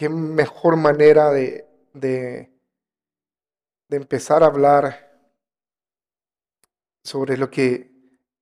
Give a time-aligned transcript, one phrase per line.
[0.00, 2.50] qué mejor manera de, de,
[3.90, 5.30] empezar a hablar
[7.04, 7.90] sobre lo que,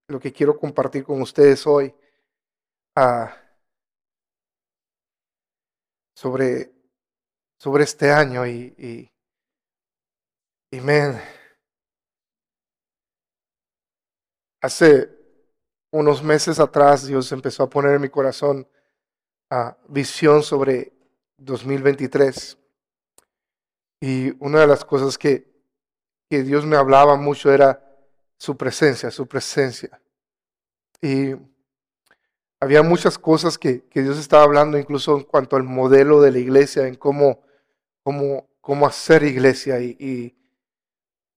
[0.06, 1.92] lo que quiero compartir con ustedes hoy.
[2.94, 3.36] Ah,
[6.14, 6.72] sobre,
[7.58, 9.12] sobre este año y, y,
[10.70, 10.80] y
[14.62, 15.10] hace
[15.90, 18.68] unos meses atrás Dios empezó a poner en mi corazón
[19.88, 20.97] visión sobre
[21.38, 22.58] 2023.
[24.00, 25.50] Y una de las cosas que,
[26.28, 27.84] que Dios me hablaba mucho era
[28.36, 30.00] su presencia, su presencia.
[31.00, 31.34] Y
[32.60, 36.38] había muchas cosas que, que, Dios estaba hablando, incluso en cuanto al modelo de la
[36.38, 37.42] iglesia, en cómo,
[38.02, 39.80] cómo, cómo hacer iglesia.
[39.80, 40.34] Y,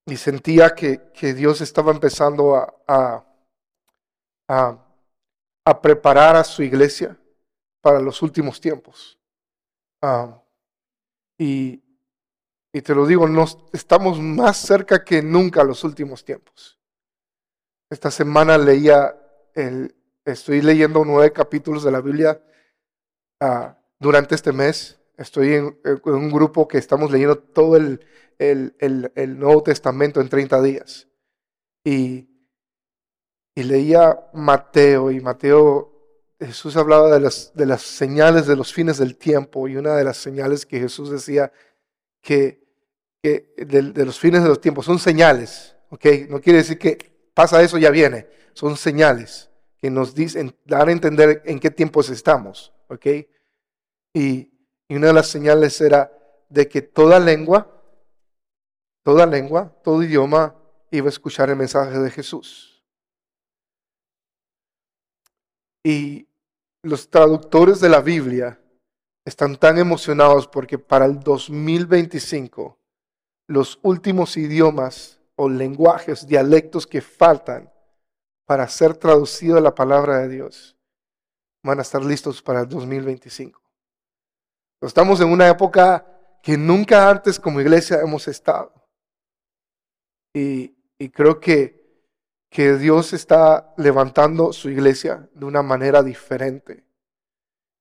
[0.07, 3.25] y, sentía que, que, Dios estaba empezando a, a,
[4.49, 4.85] a,
[5.63, 7.17] a preparar a su iglesia
[7.81, 9.20] para los últimos tiempos.
[10.01, 10.41] Ah,
[11.37, 11.83] y,
[12.73, 16.79] y, te lo digo, nos, estamos más cerca que nunca los últimos tiempos.
[17.89, 19.15] Esta semana leía,
[19.53, 19.95] el,
[20.25, 22.41] estoy leyendo nueve capítulos de la Biblia
[23.41, 24.99] uh, durante este mes.
[25.17, 28.05] Estoy en, en, un grupo que estamos leyendo todo el,
[28.39, 31.07] el, el, el Nuevo Testamento en 30 días.
[31.83, 32.29] Y,
[33.55, 35.90] y leía Mateo y Mateo
[36.45, 40.03] Jesús hablaba de las, de las señales de los fines del tiempo y una de
[40.03, 41.51] las señales que Jesús decía
[42.19, 42.65] que,
[43.21, 46.05] que de, los fines de los tiempos son señales, ¿ok?
[46.29, 46.97] No quiere decir que
[47.35, 52.09] pasa eso, ya viene, son señales que nos dicen, dar a entender en qué tiempos
[52.09, 53.05] estamos, ¿ok?
[54.13, 54.51] Y,
[54.87, 56.11] y una de las señales era
[56.49, 57.83] de que toda lengua,
[59.03, 60.55] toda lengua, todo idioma
[60.89, 62.83] iba a escuchar el mensaje de Jesús.
[65.83, 66.27] Y
[66.83, 68.59] los traductores de la Biblia
[69.25, 72.77] están tan emocionados porque para el 2025
[73.47, 77.71] los últimos idiomas o lenguajes, dialectos que faltan
[78.45, 80.75] para ser traducido la palabra de Dios
[81.63, 83.61] van a estar listos para el 2025.
[84.81, 86.05] Estamos en una época
[86.41, 88.73] que nunca antes como iglesia hemos estado.
[90.33, 90.73] Y
[91.13, 91.80] creo que
[92.51, 96.83] que Dios está levantando su iglesia de una manera diferente.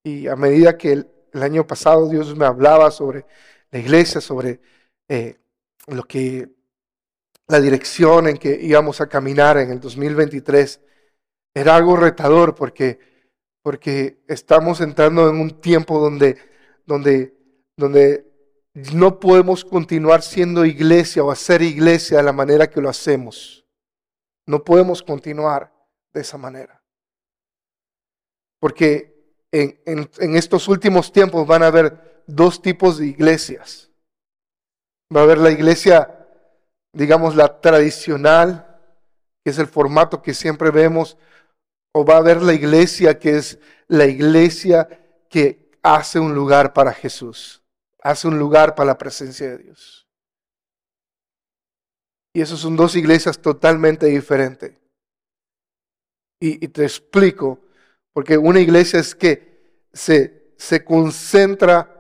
[0.05, 3.27] Y a medida que el, año pasado Dios me hablaba sobre
[3.71, 4.61] la iglesia, sobre
[5.09, 5.39] eh,
[5.89, 6.49] lo que
[7.49, 10.81] la dirección en que íbamos a caminar en el 2023,
[11.53, 13.01] era algo retador porque,
[13.63, 16.39] porque estamos entrando en un tiempo donde,
[16.87, 17.35] donde,
[17.77, 18.25] donde
[18.95, 23.60] no podemos continuar siendo iglesia o hacer iglesia de la manera que lo hacemos.
[24.51, 25.73] No podemos continuar
[26.13, 26.83] de esa manera.
[28.59, 29.15] Porque
[29.53, 33.93] en, estos últimos tiempos van a haber dos tipos de iglesias.
[35.15, 36.27] Va a haber la iglesia,
[36.93, 38.77] digamos, la tradicional,
[39.45, 41.17] que es el formato que siempre vemos,
[41.93, 44.89] o va a haber la iglesia que es la iglesia
[45.29, 47.63] que hace un lugar para Jesús,
[48.03, 50.10] hace un lugar para la presencia de Dios.
[52.33, 54.73] Y esas son dos iglesias totalmente diferentes.
[56.43, 57.59] Y, te explico,
[58.15, 61.97] porque una iglesia es que se, se concentra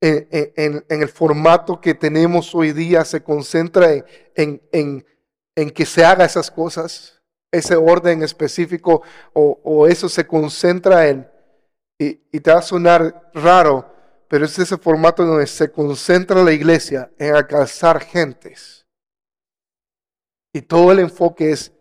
[0.00, 3.92] en, el formato que tenemos hoy día, se concentra
[4.34, 7.20] en, en, que se haga esas cosas,
[7.52, 9.02] ese orden específico,
[9.34, 11.28] o, eso se concentra en,
[11.98, 13.94] y, y te va a sonar raro,
[14.28, 18.77] pero es ese formato donde se concentra la iglesia en alcanzar gentes
[20.52, 21.72] y todo el enfoque es,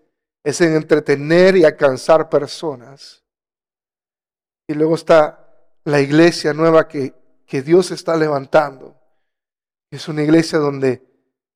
[0.44, 3.23] es en entretener y alcanzar personas.
[4.67, 5.47] Y luego está
[5.85, 7.13] la iglesia nueva que,
[7.45, 9.00] que Dios está levantando.
[9.89, 11.01] Es una iglesia donde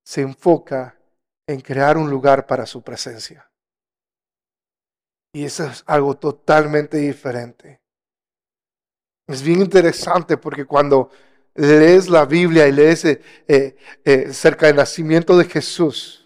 [0.04, 0.98] se enfoca
[1.46, 3.50] en crear un lugar para su presencia.
[5.34, 7.80] Y eso es algo totalmente diferente.
[9.26, 11.10] Es bien interesante porque cuando
[11.54, 16.21] lees la Biblia y lees eh, eh, cerca del nacimiento de Jesús,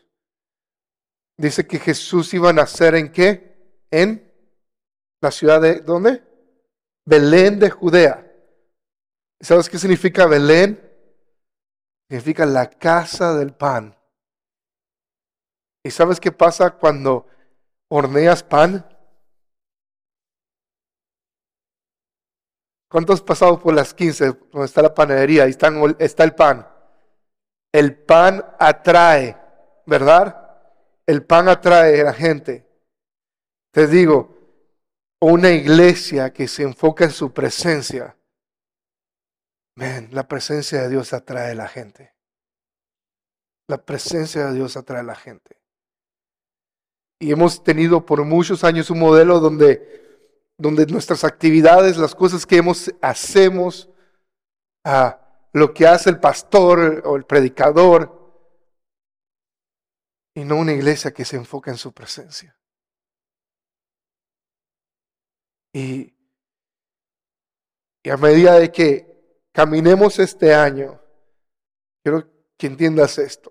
[1.39, 3.85] Dice que Jesús iba a nacer en qué?
[3.91, 4.33] En
[5.21, 6.23] la ciudad de, ¿dónde?
[7.05, 8.27] Belén de Judea.
[9.41, 10.81] ¿Sabes qué significa Belén?
[12.09, 13.95] Significa la casa del pan.
[15.85, 17.27] ¿Y sabes qué pasa cuando
[17.89, 18.85] horneas pan?
[22.89, 25.45] ¿Cuántos has pasado por las 15 donde está la panadería?
[25.45, 25.51] Ahí
[25.99, 26.67] está el pan.
[27.73, 29.37] El pan atrae,
[29.85, 30.46] ¿verdad?
[31.07, 32.67] El pan atrae a la gente.
[33.73, 34.35] Te digo,
[35.21, 38.17] una iglesia que se enfoca en su presencia
[39.77, 42.15] Man, la presencia de Dios atrae a la gente.
[43.69, 45.61] La presencia de Dios atrae a la gente.
[47.21, 52.57] Y hemos tenido por muchos años un modelo donde, donde nuestras actividades, las cosas que
[52.57, 53.91] hemos, hacemos,
[54.85, 55.21] a
[55.53, 58.26] lo que hace el pastor o el predicador,
[60.37, 62.55] y no una iglesia que se enfoca en su presencia.
[65.73, 66.15] Y,
[68.03, 71.01] y a medida de que caminemos este año,
[72.03, 73.51] quiero que entiendas esto.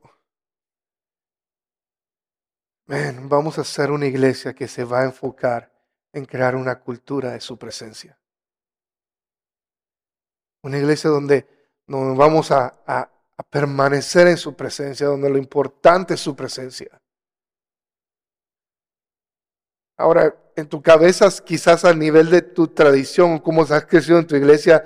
[2.86, 5.74] vamos a ser una iglesia que se va a enfocar
[6.14, 8.20] en crear una cultura de su presencia.
[10.62, 11.48] Una iglesia donde,
[11.88, 17.02] donde vamos a, a permanecer en su presencia, donde lo importante es su presencia.
[19.98, 24.36] Ahora, en tu cabeza, quizás a nivel de tu tradición, cómo has crecido en tu
[24.36, 24.84] iglesia,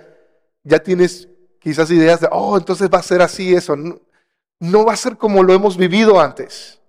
[0.63, 1.27] ya tienes
[1.59, 3.75] quizás ideas de, oh, entonces va a ser así eso.
[3.75, 6.81] No, va a ser como lo hemos vivido antes.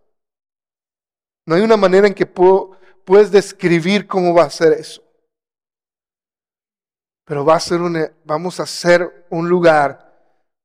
[1.46, 5.02] No hay una manera en que puedes describir cómo va a ser eso.
[7.24, 7.80] Pero va a ser
[8.24, 10.09] vamos a ser un lugar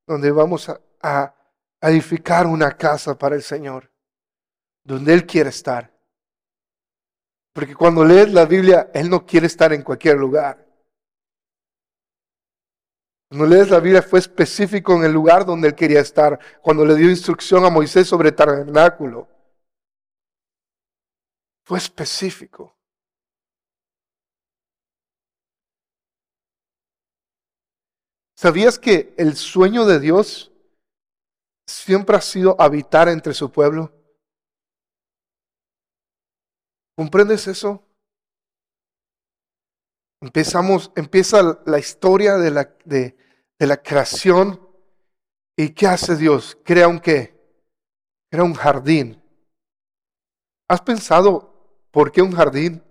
[0.07, 1.35] donde vamos a, a,
[1.81, 3.91] edificar una casa para el Señor,
[4.83, 5.91] donde Él quiere estar.
[7.53, 10.65] Porque cuando lees la Biblia, Él no quiere estar en cualquier lugar.
[13.29, 16.39] Cuando lees la Biblia fue específico en el lugar donde Él quería estar.
[16.61, 19.27] Cuando le dio instrucción a Moisés sobre el tabernáculo.
[21.63, 22.74] Fue específico.
[28.35, 30.51] ¿Sabías que el sueño de Dios
[31.65, 33.91] siempre ha sido habitar entre su pueblo.
[36.95, 37.83] ¿Comprendes eso?
[40.21, 43.15] Empezamos, empieza la historia de la, de,
[43.59, 44.61] la creación.
[45.57, 46.57] ¿Y qué hace Dios?
[46.63, 47.35] Crea un qué?
[48.29, 49.21] Crea un jardín.
[50.67, 52.83] ¿Has pensado por qué un jardín?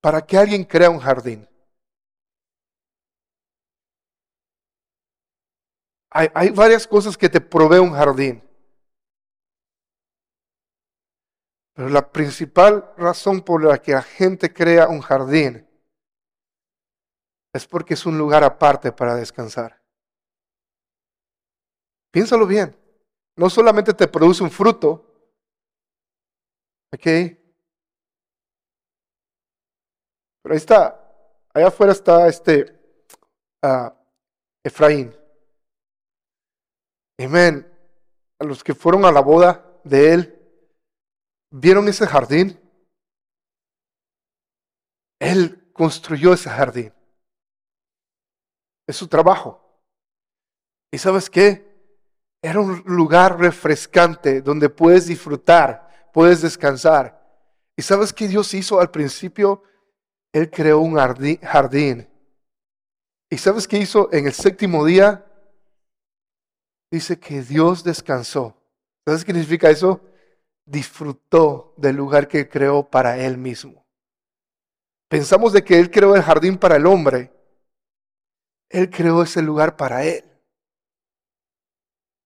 [0.00, 1.48] ¿Para qué alguien crea un jardín?
[6.20, 8.42] Hay, varias cosas que te provee un jardín.
[11.74, 15.64] Pero la principal razón por la que la gente crea un jardín
[17.52, 19.80] es porque es un lugar aparte para descansar.
[22.10, 22.76] Piénsalo bien.
[23.36, 25.30] No solamente te produce un fruto,
[26.92, 27.04] ¿ok?
[30.42, 31.00] Pero ahí está,
[31.54, 32.76] allá afuera está este
[33.62, 33.90] uh,
[34.64, 35.17] Efraín.
[37.18, 37.66] Amén.
[38.38, 40.38] A los que fueron a la boda de él,
[41.50, 42.58] ¿vieron ese jardín?
[45.18, 46.92] Él construyó ese jardín.
[48.86, 49.60] Es su trabajo.
[50.92, 51.68] ¿Y sabes qué?
[52.40, 57.18] Era un lugar refrescante donde puedes disfrutar, puedes descansar.
[57.76, 59.64] ¿Y sabes qué Dios hizo al principio?
[60.32, 62.08] Él creó un jardín.
[63.30, 65.27] ¿Y sabes qué hizo en el séptimo día?
[66.90, 68.56] Dice que Dios descansó.
[69.06, 70.00] ¿Sabes qué significa eso?
[70.64, 73.86] Disfrutó del lugar que creó para Él mismo.
[75.08, 77.32] Pensamos de que Él creó el jardín para el hombre.
[78.68, 80.24] Él creó ese lugar para Él.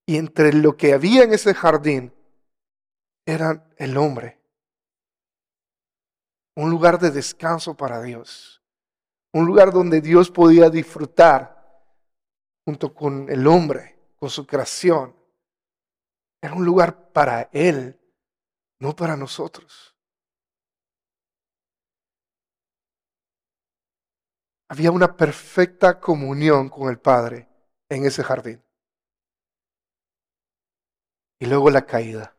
[0.06, 2.12] Y entre lo que había en ese jardín
[3.24, 4.40] era el hombre.
[6.56, 8.60] Un lugar de descanso para Dios.
[9.32, 11.62] Un lugar donde Dios podía disfrutar
[12.66, 15.16] junto con el hombre con su creación.
[16.40, 18.00] Era un lugar para Él,
[18.78, 19.96] no para nosotros.
[24.68, 27.48] Había una perfecta comunión con el Padre
[27.88, 28.62] en ese jardín.
[31.40, 32.32] Y luego la caída.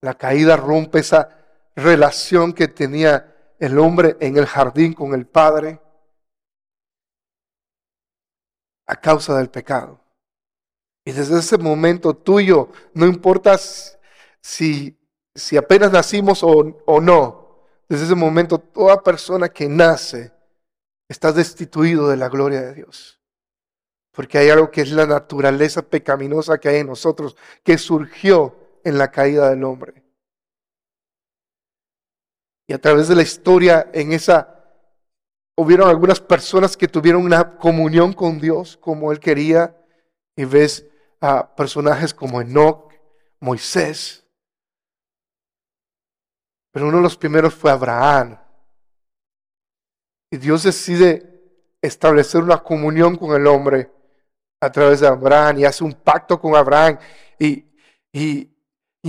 [0.00, 1.28] La caída rompe esa
[1.76, 5.80] relación que tenía el hombre en el jardín con el Padre
[8.86, 10.00] a causa del pecado.
[11.04, 13.58] Y desde ese momento tuyo, no importa
[14.40, 14.98] si,
[15.34, 20.32] si apenas nacimos o, o no, desde ese momento toda persona que nace
[21.08, 23.20] está destituido de la gloria de Dios.
[24.12, 28.96] Porque hay algo que es la naturaleza pecaminosa que hay en nosotros, que surgió en
[28.96, 30.04] la caída del hombre.
[32.66, 34.53] Y a través de la historia, en esa
[35.56, 39.76] hubieron algunas personas que tuvieron una comunión con Dios como Él quería,
[40.36, 40.86] y ves
[41.20, 42.92] a personajes como Enoch,
[43.40, 44.26] Moisés.
[46.72, 48.38] Pero uno de los primeros fue Abraham.
[50.30, 51.34] Y Dios decide
[51.80, 53.92] establecer una comunión con el hombre
[54.60, 56.98] a través de Abraham y hace un pacto con Abraham
[57.38, 57.64] y,
[58.12, 58.53] y,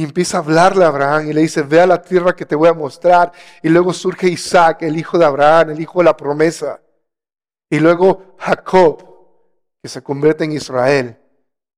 [0.03, 2.67] empieza a hablarle a Abraham y le dice, ve a la tierra que te voy
[2.67, 3.31] a mostrar.
[3.63, 6.81] Y luego surge Isaac, el hijo de Abraham, el hijo de la promesa.
[7.69, 9.03] Y luego Jacob,
[9.81, 11.17] que se convierte en Israel.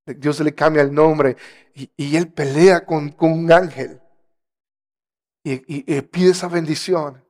[0.05, 1.35] Dios le cambia el nombre
[1.73, 4.01] y, él pelea con, con, un ángel
[5.43, 7.23] y, pide esa bendición.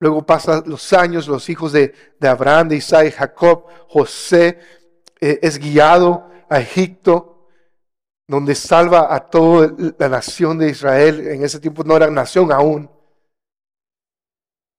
[0.00, 4.58] Luego pasan los años, los hijos de, de Abraham, de Isaac, Jacob, José
[5.20, 7.33] eh, es guiado a Egipto,
[8.26, 11.26] donde salva a toda la nación de Israel.
[11.26, 12.90] En ese tiempo no era nación aún.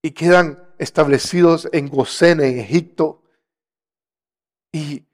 [0.02, 3.24] Y quedan establecidos en Gosén, en Egipto.
[4.72, 5.06] Y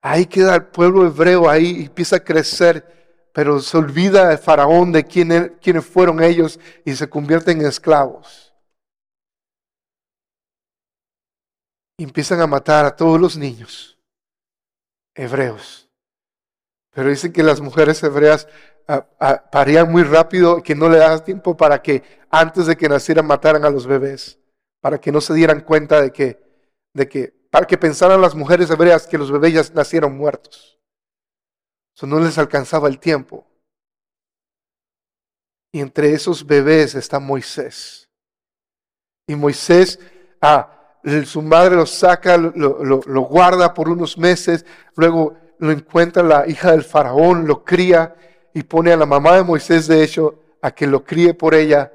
[0.00, 5.04] ahí queda el pueblo hebreo, ahí empieza a crecer, pero se olvida el faraón de
[5.04, 8.54] quién, quiénes fueron ellos y se convierten en esclavos.
[11.98, 13.98] Y empiezan a matar a todos los niños
[15.14, 15.85] hebreos.
[16.96, 18.48] Pero dicen que las mujeres hebreas
[18.88, 22.88] ah, ah, parían muy rápido, que no le daban tiempo para que antes de que
[22.88, 24.38] nacieran mataran a los bebés,
[24.80, 26.40] para que no se dieran cuenta de que,
[26.94, 30.80] de que para que pensaran las mujeres hebreas que los bebés ya nacieron muertos.
[31.94, 33.46] Eso no les alcanzaba el tiempo.
[35.70, 38.08] Y entre esos bebés está Moisés.
[39.26, 39.98] Y Moisés,
[40.40, 46.72] ah, su madre lo saca, lo, guarda por unos meses, luego lo encuentra la hija
[46.72, 48.14] del faraón, lo cría
[48.54, 51.92] y pone a la mamá de Moisés, de hecho, a que lo críe por ella.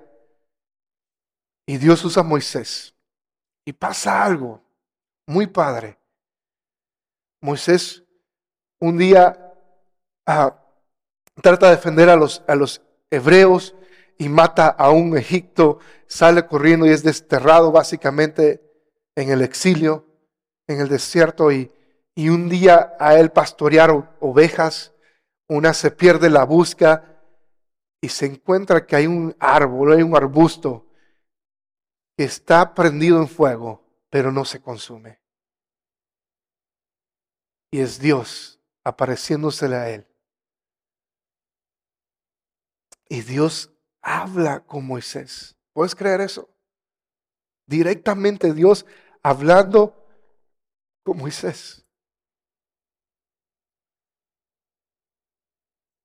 [1.65, 2.93] Y Dios usa a Moisés.
[3.65, 4.61] Y pasa algo
[5.27, 5.97] muy padre.
[7.41, 8.03] Moisés
[8.79, 9.53] un día
[10.25, 10.55] ah,
[11.41, 13.75] trata de defender a los, a los hebreos
[14.17, 18.61] y mata a un Egipto, sale corriendo y es desterrado básicamente
[19.15, 20.05] en el exilio,
[20.67, 21.71] en el desierto, y,
[22.15, 24.93] y un día a él pastorear ovejas,
[25.47, 27.21] una se pierde la busca
[28.01, 30.87] y se encuentra que hay un árbol, hay un arbusto
[32.17, 35.21] que está prendido en fuego, pero no se consume.
[37.71, 40.07] Y es Dios apareciéndosele a él.
[43.07, 45.55] Y Dios habla con Moisés.
[45.73, 46.49] ¿Puedes creer eso?
[47.65, 48.85] Directamente Dios
[49.23, 50.05] hablando
[51.03, 51.80] con Moisés.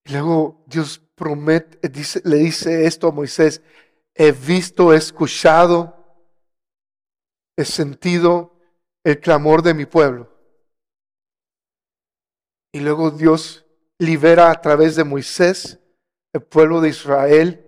[0.06, 3.60] Y luego Dios promete, dice, le dice esto a Moisés,
[4.14, 5.96] he visto, he escuchado,
[7.56, 8.56] he sentido
[9.02, 10.32] el clamor de mi pueblo.
[12.72, 13.66] Y luego Dios
[13.98, 15.80] libera a través de Moisés
[16.32, 17.66] el pueblo de Israel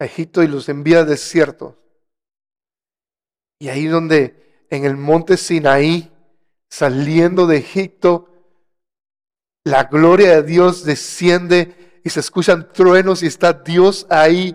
[0.00, 1.78] a Egipto y los envía al desierto.
[3.60, 6.10] Y ahí donde en el monte Sinaí,
[6.68, 8.33] saliendo de Egipto,
[9.64, 14.54] la gloria de Dios desciende y se escuchan truenos y está Dios ahí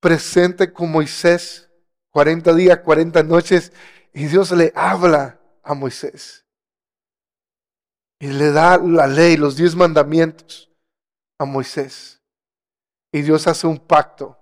[0.00, 1.68] presente con Moisés,
[2.10, 3.72] 40 días, 40 noches,
[4.14, 6.46] y Dios le habla a Moisés.
[8.18, 10.70] Y le da la ley, los diez mandamientos
[11.38, 12.22] a Moisés.
[13.12, 14.38] Y Dios hace un pacto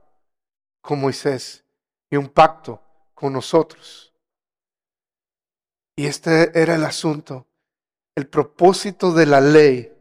[0.80, 1.64] con Moisés
[2.10, 2.80] y un pacto
[3.14, 4.12] con nosotros.
[5.96, 7.46] Y este era el asunto.
[8.16, 9.92] El propósito de la ley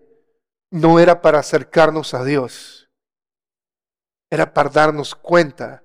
[0.72, 2.90] no era para acercarnos a Dios,
[4.30, 5.84] era para darnos cuenta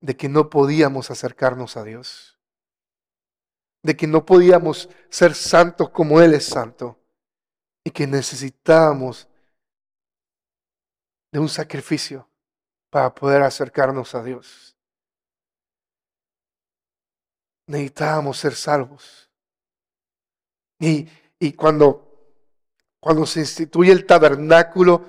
[0.00, 2.38] de que no podíamos acercarnos a Dios,
[3.82, 6.96] de que no podíamos ser santos como Él es santo.
[7.84, 9.28] Y que necesitábamos
[11.32, 12.28] de un sacrificio
[12.90, 14.76] para poder acercarnos a Dios.
[17.66, 19.30] Necesitábamos ser salvos.
[20.78, 21.08] Y,
[21.40, 22.34] y cuando,
[23.00, 25.04] cuando se instituye el tabernáculo,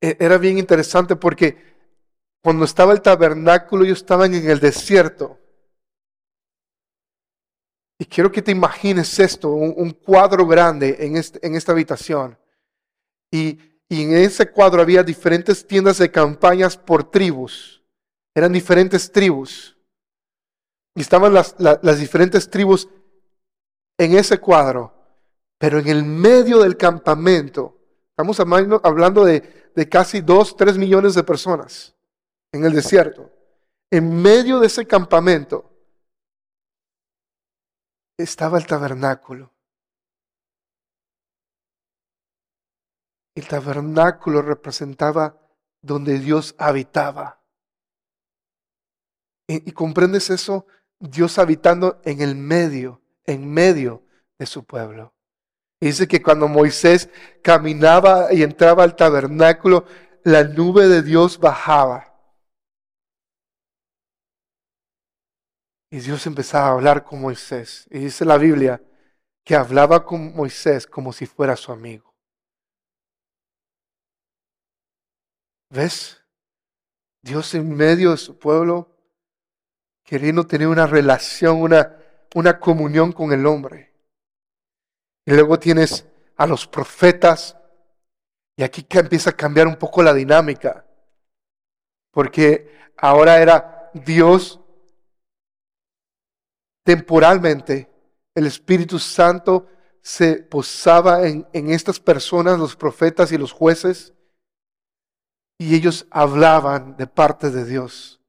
[0.00, 1.72] e, era bien interesante porque
[2.42, 5.38] cuando estaba el tabernáculo ellos estaban en el desierto.
[7.98, 12.36] Y quiero que te imagines esto, un, cuadro grande en, este, en esta habitación.
[13.30, 17.82] Y, en ese cuadro había diferentes tiendas de campañas por tribus.
[18.34, 19.76] Eran diferentes tribus.
[20.96, 21.54] Y estaban las,
[22.00, 22.88] diferentes tribus
[23.98, 24.92] en ese cuadro.
[25.62, 27.78] Pero en el medio del campamento,
[28.10, 31.94] estamos hablando de, casi dos, tres millones de personas
[32.50, 33.30] en el desierto.
[33.88, 35.70] En medio de ese campamento
[38.18, 39.52] estaba el tabernáculo.
[43.36, 45.38] El tabernáculo representaba
[45.80, 47.40] donde Dios habitaba.
[49.46, 50.66] ¿Y, comprendes eso?
[50.98, 54.02] Dios habitando en el medio en medio
[54.40, 55.14] de su pueblo.
[55.82, 57.08] Dice que cuando Moisés
[57.42, 59.84] caminaba y entraba al tabernáculo,
[60.22, 62.16] la nube de Dios bajaba.
[65.90, 67.88] Y Dios empezaba a hablar con Moisés.
[67.90, 68.80] Y dice la Biblia
[69.44, 72.14] que hablaba con Moisés como si fuera su amigo.
[75.68, 76.22] ¿Ves?
[77.22, 78.96] Dios en medio de su pueblo,
[80.04, 81.96] queriendo tener una relación, una,
[82.36, 83.91] una comunión con el hombre.
[85.24, 87.56] Y luego tienes a los profetas.
[88.56, 90.84] Y aquí empieza a cambiar un poco la dinámica.
[92.10, 94.60] Porque ahora era Dios
[96.84, 97.90] temporalmente,
[98.34, 99.66] el Espíritu Santo
[100.00, 104.12] se posaba en, en, estas personas, los profetas y los jueces,
[105.58, 108.20] y ellos hablaban de parte de Dios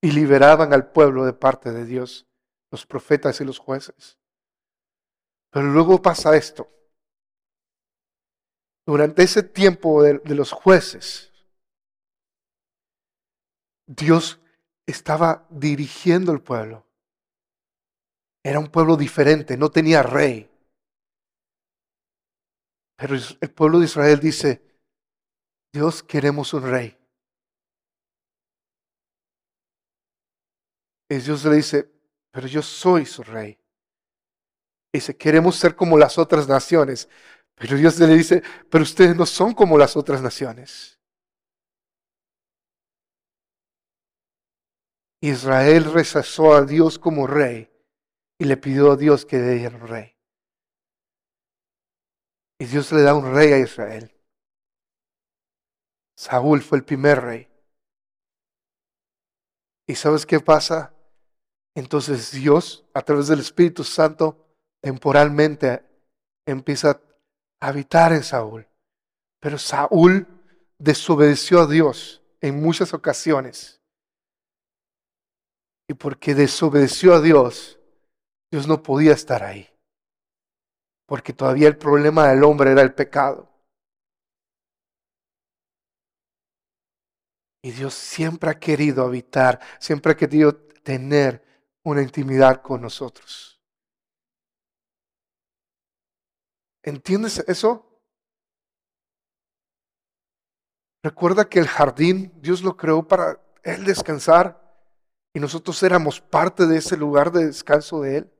[0.00, 2.26] y liberaban al pueblo de parte de Dios,
[2.70, 4.19] los profetas y los jueces.
[5.50, 6.68] Pero luego pasa esto.
[8.86, 11.32] Durante ese tiempo de, los jueces,
[13.86, 14.40] Dios
[14.86, 16.86] estaba dirigiendo el pueblo.
[18.42, 20.48] Era un pueblo diferente, no tenía rey.
[22.96, 24.62] Pero el pueblo de Israel dice,
[25.72, 26.96] Dios queremos un rey.
[31.08, 31.90] Y Dios le dice,
[32.30, 33.59] pero yo soy su rey.
[34.92, 37.08] Dice, queremos ser como las otras naciones.
[37.54, 40.98] Pero Dios le dice, pero ustedes no son como las otras naciones.
[45.20, 47.70] Israel rechazó a Dios como rey
[48.38, 50.16] y le pidió a Dios que le diera un rey.
[52.58, 54.14] Y Dios le da un rey a Israel.
[56.16, 57.48] Saúl fue el primer rey.
[59.86, 60.94] ¿Y sabes qué pasa?
[61.74, 64.49] Entonces Dios, a través del Espíritu Santo,
[64.80, 65.84] temporalmente
[66.46, 67.00] empieza
[67.60, 68.66] a habitar en Saúl.
[69.40, 70.26] Pero Saúl
[70.78, 73.80] desobedeció a Dios en muchas ocasiones.
[75.88, 77.78] Y porque desobedeció a Dios,
[78.50, 79.68] Dios no podía estar ahí.
[81.06, 83.48] Porque todavía el problema del hombre era el pecado.
[87.62, 91.44] Y Dios siempre ha querido habitar, siempre ha querido tener
[91.82, 93.49] una intimidad con nosotros.
[96.82, 97.86] ¿Entiendes eso?
[101.02, 104.60] Recuerda que el jardín Dios lo creó para Él descansar
[105.32, 108.32] y nosotros éramos parte de ese lugar de descanso de Él.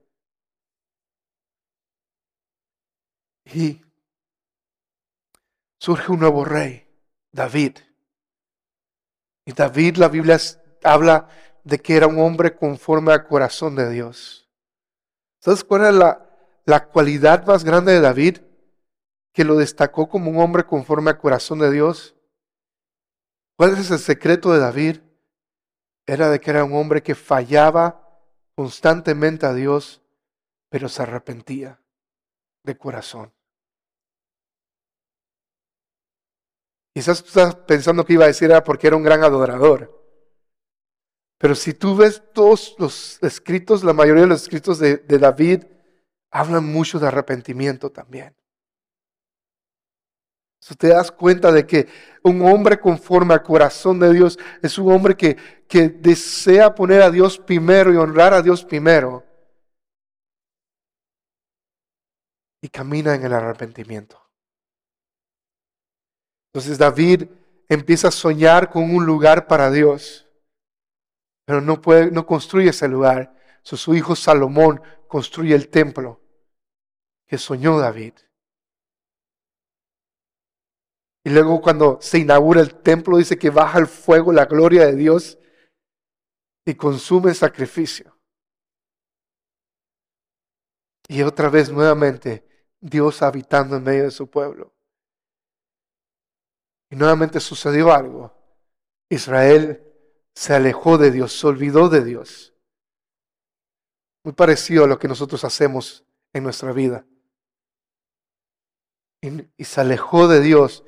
[3.44, 3.82] Y
[5.78, 6.86] surge un nuevo rey,
[7.32, 7.78] David.
[9.46, 10.38] Y David, la Biblia
[10.84, 11.28] habla
[11.64, 14.48] de que era un hombre conforme al corazón de Dios.
[15.40, 16.29] ¿Sabes cuál es la,
[16.70, 18.38] la cualidad más grande de David,
[19.32, 22.14] que lo destacó como un hombre conforme al corazón de Dios,
[23.56, 25.00] ¿cuál es el secreto de David?
[26.06, 28.08] Era de que era un hombre que fallaba
[28.54, 30.00] constantemente a Dios,
[30.68, 31.80] pero se arrepentía
[32.62, 33.32] de corazón.
[36.94, 39.96] Quizás tú estás pensando que iba a decir era porque era un gran adorador.
[41.38, 45.64] Pero si tú ves todos los escritos, la mayoría de los escritos de, de David,
[46.30, 48.34] hablan mucho de arrepentimiento también.
[50.60, 51.88] Si te das cuenta de que
[52.22, 57.10] un hombre conforme al corazón de Dios es un hombre que, que desea poner a
[57.10, 59.24] Dios primero y honrar a Dios primero.
[62.62, 64.20] Y camina en el arrepentimiento.
[66.52, 67.24] Entonces David
[67.68, 70.28] empieza a soñar con un lugar para Dios,
[71.46, 73.34] pero no, puede, no construye ese lugar.
[73.62, 76.19] su hijo Salomón construye el templo
[77.30, 78.14] que soñó David.
[81.22, 84.96] Y luego cuando se inaugura el templo dice que baja el fuego, la gloria de
[84.96, 85.38] Dios
[86.64, 88.18] y consume el sacrificio.
[91.06, 92.44] Y otra vez nuevamente
[92.80, 94.74] Dios habitando en medio de su pueblo.
[96.90, 98.34] Y nuevamente sucedió algo.
[99.08, 99.86] Israel
[100.34, 102.54] se alejó de Dios, se olvidó de Dios.
[104.24, 107.06] Muy parecido a lo que nosotros hacemos en nuestra vida
[109.20, 110.84] y, se alejó de Dios.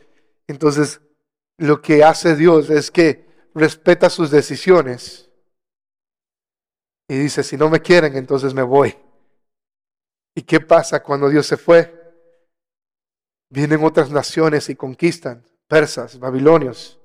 [0.47, 1.01] Entonces,
[1.59, 5.31] lo que hace Dios es que respeta sus decisiones.
[7.09, 8.97] Y dice, si no me quieren, entonces me voy.
[10.35, 11.99] ¿Y qué pasa cuando Dios se fue?
[13.51, 16.99] Vienen otras naciones y conquistan, persas, babilonios,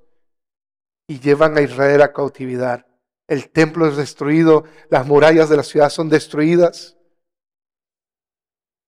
[1.08, 2.86] y llevan a Israel a cautividad.
[3.28, 6.96] El templo es destruido, las murallas de la ciudad son destruidas.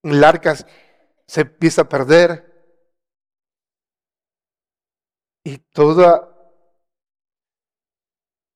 [0.02, 0.56] el arca
[1.30, 2.44] se empieza a perder.
[5.44, 6.28] Y toda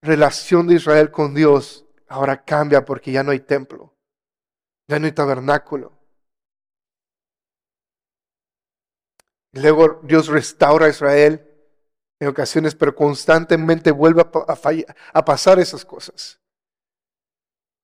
[0.03, 3.97] relación de Israel con Dios ahora cambia porque ya no hay templo,
[4.89, 5.97] ya no hay tabernáculo.
[9.53, 11.49] Luego Dios restaura a Israel
[12.19, 14.59] en ocasiones, pero constantemente vuelve a,
[15.13, 16.41] a pasar esas cosas,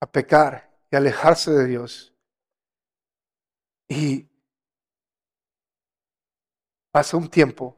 [0.00, 2.12] a pecar y alejarse de Dios.
[3.88, 4.29] Y
[6.90, 7.76] pasa un tiempo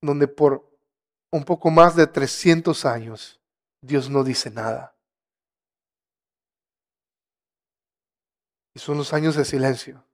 [0.00, 0.68] donde por
[1.30, 3.40] un poco más de 300 años
[3.80, 4.96] Dios no dice nada.
[8.74, 10.04] Y son los años de silencio.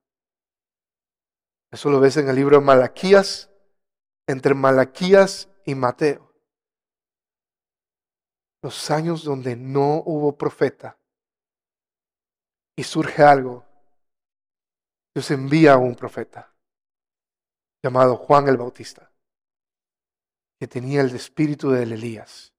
[1.70, 3.50] Eso lo ves en el libro de Malaquías,
[4.26, 6.32] entre Malaquías y Mateo.
[8.62, 10.98] Los años donde no hubo profeta
[12.74, 13.64] y surge algo.
[15.14, 16.57] Dios envía a un profeta
[17.82, 19.10] llamado Juan el Bautista,
[20.58, 22.52] que tenía el espíritu de Elías.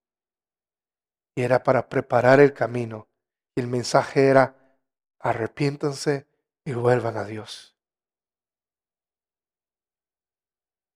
[1.34, 3.08] Y era para preparar el camino.
[3.54, 4.78] Y el mensaje era,
[5.18, 6.26] arrepiéntanse
[6.64, 7.76] y vuelvan a Dios.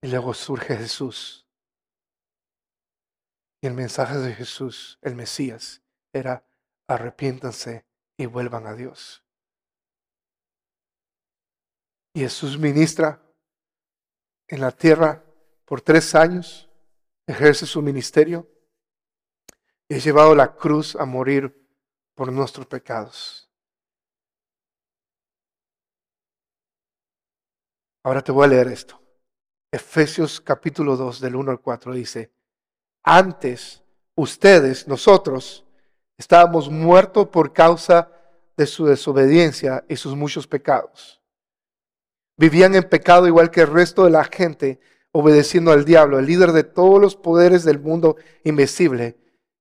[0.01, 1.47] Y luego surge Jesús.
[3.61, 5.81] Y el mensaje de Jesús, el Mesías,
[6.13, 6.45] era,
[6.87, 7.85] arrepiéntanse
[8.17, 9.23] y vuelvan a Dios.
[12.13, 13.24] Y Jesús ministra
[14.47, 15.23] en la tierra
[15.65, 16.69] por tres años,
[17.27, 18.47] ejerce su ministerio
[19.87, 21.67] y ha llevado la cruz a morir
[22.13, 23.49] por nuestros pecados.
[28.03, 29.01] Ahora te voy a leer esto.
[29.71, 32.31] Efesios capítulo 2 del 1 al 4 dice,
[33.03, 33.83] antes
[34.15, 35.65] ustedes, nosotros,
[36.17, 38.11] estábamos muertos por causa
[38.55, 41.21] de su desobediencia y sus muchos pecados.
[42.37, 44.79] Vivían en pecado igual que el resto de la gente,
[45.11, 49.17] obedeciendo al diablo, el líder de todos los poderes del mundo invisible,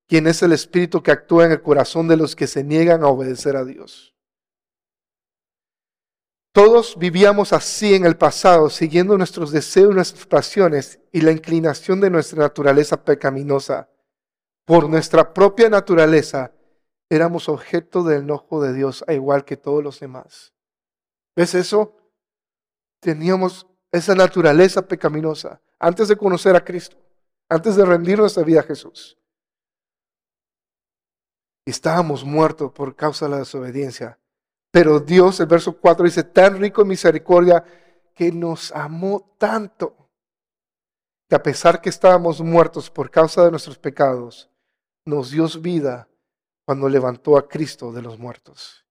[0.09, 3.09] quien es el espíritu que actúa en el corazón de los que se niegan a
[3.09, 4.15] obedecer a Dios.
[6.53, 12.11] Todos vivíamos así en el pasado, siguiendo nuestros deseos nuestras pasiones y la inclinación de
[12.11, 13.89] nuestra naturaleza pecaminosa.
[14.65, 16.53] Por nuestra propia naturaleza
[17.11, 20.55] éramos objeto del enojo de Dios, a igual que todos los demás.
[21.35, 21.97] ¿Ves eso?
[23.05, 26.97] Teníamos esa naturaleza pecaminosa antes de conocer a Cristo,
[27.51, 29.19] antes de rendir nuestra vida a Jesús.
[31.67, 34.19] Estábamos muertos por causa de la desobediencia.
[34.71, 37.63] Pero Dios, el verso 4 dice, tan rico en misericordia
[38.15, 40.09] que nos amó tanto,
[41.29, 44.51] que a pesar que estábamos muertos por causa de nuestros pecados,
[45.05, 46.09] nos dio vida
[46.65, 48.87] cuando levantó a Cristo de los muertos.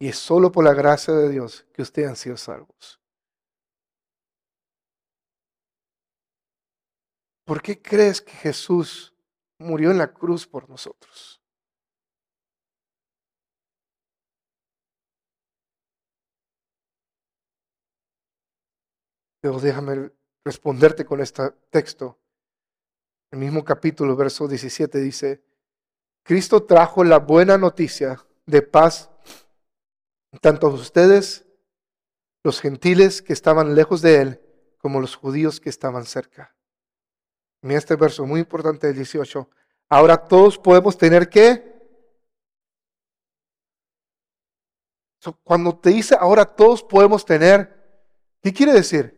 [0.00, 2.98] Y es solo por la gracia de Dios que ustedes han sido salvos.
[7.48, 9.14] ¿Por qué crees que Jesús
[9.58, 11.40] murió en la cruz por nosotros?
[19.40, 20.10] Pero déjame
[20.44, 22.18] responderte con este texto.
[23.30, 25.42] El mismo capítulo, verso 17 dice,
[26.22, 29.10] Cristo trajo la buena noticia de paz
[30.42, 31.46] tanto a ustedes,
[32.44, 34.42] los gentiles que estaban lejos de Él,
[34.76, 36.57] como los judíos que estaban cerca.
[37.62, 39.48] Mira este verso muy importante del 18.
[39.88, 41.68] Ahora todos podemos tener qué?
[45.42, 48.06] Cuando te dice ahora todos podemos tener,
[48.40, 49.14] ¿qué quiere decir?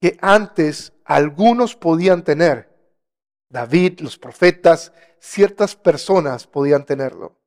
[0.00, 2.70] Que antes algunos podían tener.
[3.48, 7.40] David, los profetas, ciertas personas podían tenerlo.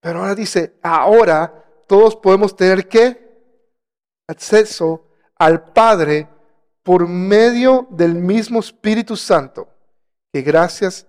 [0.00, 3.24] Pero ahora dice, ahora todos podemos tener qué?
[4.28, 6.28] Acceso al Padre
[6.86, 9.68] por medio del mismo Espíritu Santo,
[10.32, 11.04] que gracias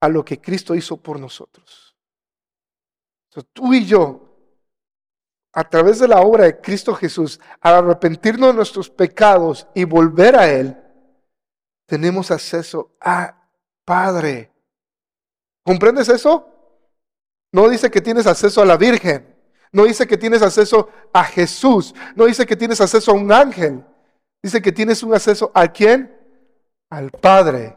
[0.00, 1.96] a lo que Cristo hizo por nosotros.
[3.52, 4.32] tú y yo,
[5.52, 10.36] a través de la obra de Cristo Jesús, al arrepentirnos de nuestros pecados y volver
[10.36, 10.76] a Él,
[11.86, 13.50] tenemos acceso a
[13.84, 14.52] Padre.
[15.64, 16.48] ¿Comprendes eso?
[17.50, 19.34] No dice que tienes acceso a la Virgen.
[19.72, 21.92] No dice que tienes acceso a Jesús.
[22.14, 23.84] No dice que tienes acceso a un ángel.
[24.42, 26.16] Dice que tienes un acceso a quién?
[26.90, 27.76] Al Padre.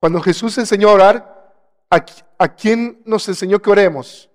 [0.00, 4.30] Cuando Jesús enseñó a orar, ¿a, quién nos enseñó que oremos?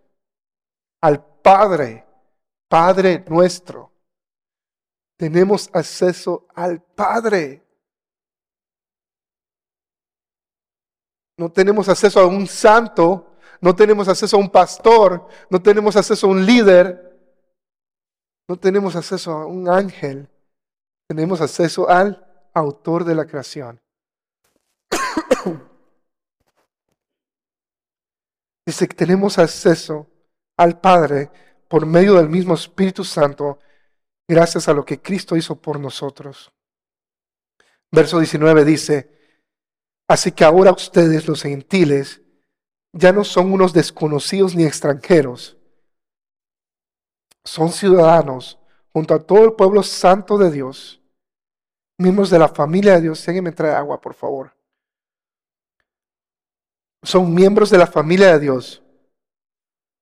[1.02, 2.06] Al Padre,
[2.68, 3.92] Padre nuestro.
[5.18, 7.64] Tenemos acceso al Padre.
[11.38, 16.28] No tenemos acceso a un santo, no tenemos acceso a un pastor, no tenemos acceso
[16.28, 17.06] a un líder,
[18.48, 20.30] no tenemos acceso a un ángel,
[21.08, 23.82] tenemos acceso al autor de la creación.
[28.66, 30.08] Dice que tenemos acceso
[30.58, 31.30] al Padre
[31.68, 33.60] por medio del mismo Espíritu Santo,
[34.28, 36.52] gracias a lo que Cristo hizo por nosotros.
[37.92, 39.12] Verso 19 dice,
[40.08, 42.22] así que ahora ustedes los gentiles
[42.92, 45.58] ya no son unos desconocidos ni extranjeros,
[47.44, 48.58] son ciudadanos
[48.96, 51.02] junto a todo el pueblo santo de Dios,
[51.98, 53.20] miembros de la familia de Dios.
[53.20, 54.56] Si me trae agua, por favor.
[57.04, 58.82] Son miembros de la familia de Dios,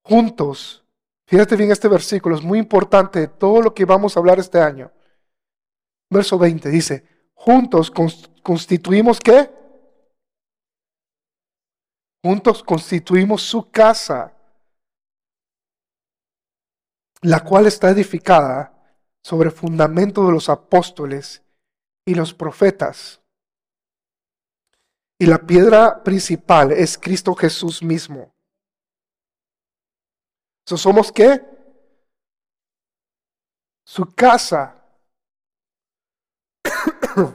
[0.04, 0.84] juntos
[1.26, 4.60] Fíjate bien este versículo, es muy importante de todo lo que vamos a hablar este
[4.60, 4.92] año.
[6.10, 7.02] Verso 20 dice,
[7.32, 7.90] juntos
[8.42, 9.50] constituimos qué?
[12.22, 14.34] Juntos constituimos su casa,
[17.22, 18.73] la cual está edificada
[19.24, 21.42] sobre fundamento de los apóstoles
[22.06, 23.20] y los profetas.
[25.18, 28.34] Y la piedra principal es Cristo Jesús mismo
[30.66, 31.44] ¿Somos qué?
[33.86, 34.82] Su casa.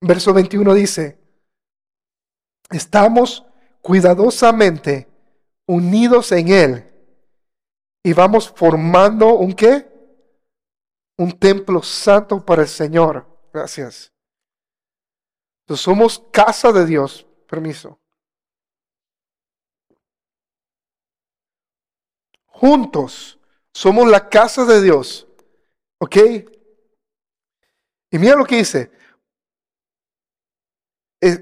[0.00, 1.18] Verso 21 dice,
[2.70, 3.44] estamos
[3.80, 5.08] cuidadosamente
[5.66, 6.92] unidos en Él
[8.04, 9.90] y vamos formando un qué?
[11.18, 13.26] Un templo santo para el Señor.
[13.52, 14.12] Gracias.
[15.62, 17.26] Entonces somos casa de Dios.
[17.46, 18.02] Permiso.
[22.62, 23.40] juntos.
[23.74, 25.26] Somos la casa de Dios.
[25.98, 26.16] ¿Ok?
[28.12, 28.92] Y mira lo que dice.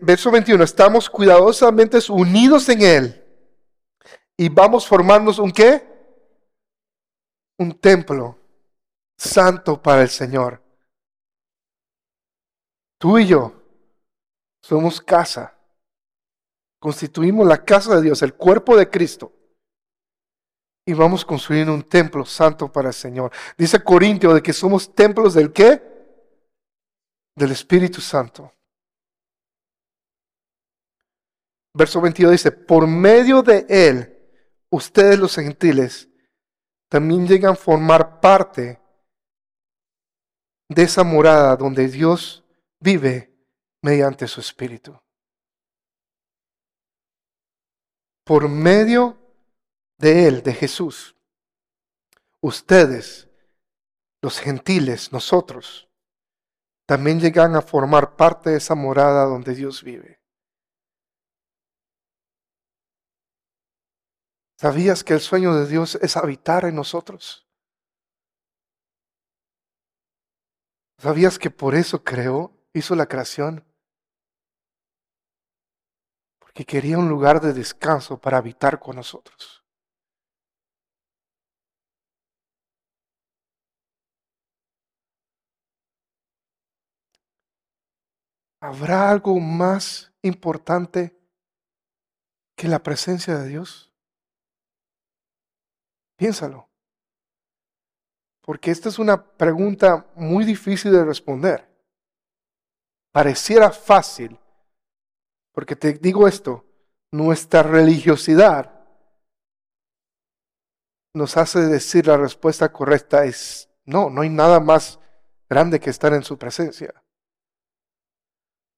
[0.00, 0.64] Verso 21.
[0.64, 3.24] Estamos cuidadosamente unidos en Él.
[4.38, 5.86] Y vamos formarnos un qué?
[7.58, 8.39] Un templo
[9.20, 10.62] santo para el Señor.
[12.98, 13.62] Tú y yo
[14.62, 15.56] somos casa.
[16.78, 19.32] Constituimos la casa de Dios, el cuerpo de Cristo
[20.86, 23.30] y vamos construyendo un templo santo para el Señor.
[23.58, 25.82] Dice Corintio de que somos templos del qué?
[27.36, 28.54] Del Espíritu Santo.
[31.74, 34.18] Verso 22 dice, por medio de Él,
[34.70, 36.08] ustedes los gentiles
[36.88, 38.79] también llegan a formar parte
[40.70, 42.44] de esa morada donde Dios
[42.78, 43.34] vive
[43.82, 44.98] mediante su Espíritu.
[48.24, 49.18] Por medio
[49.98, 51.16] de Él, de Jesús,
[52.40, 53.28] ustedes,
[54.22, 55.88] los gentiles, nosotros,
[56.86, 60.20] también llegan a formar parte de esa morada donde Dios vive.
[64.56, 67.49] ¿Sabías que el sueño de Dios es habitar en nosotros?
[71.00, 73.64] ¿Sabías que por eso creó, hizo la creación?
[76.38, 79.64] Porque quería un lugar de descanso para habitar con nosotros.
[88.60, 91.18] ¿Habrá algo más importante
[92.58, 93.90] que la presencia de Dios?
[96.18, 96.69] Piénsalo.
[98.50, 101.68] Porque esta es una pregunta muy difícil de responder.
[103.12, 104.40] Pareciera fácil,
[105.52, 106.64] porque te digo esto,
[107.12, 108.84] nuestra religiosidad
[111.14, 114.98] nos hace decir la respuesta correcta es no, no hay nada más
[115.48, 116.92] grande que estar en su presencia.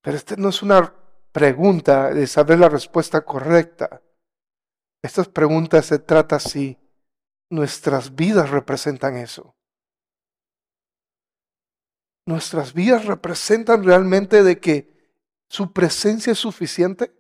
[0.03, 0.95] Pero esta no es una
[1.33, 4.03] pregunta de saber la respuesta correcta.
[5.03, 6.79] Estas preguntas se trata si
[7.49, 9.57] nuestras vidas representan eso.
[12.27, 14.93] Nuestras vidas representan realmente de que
[15.49, 17.13] su presencia es suficiente.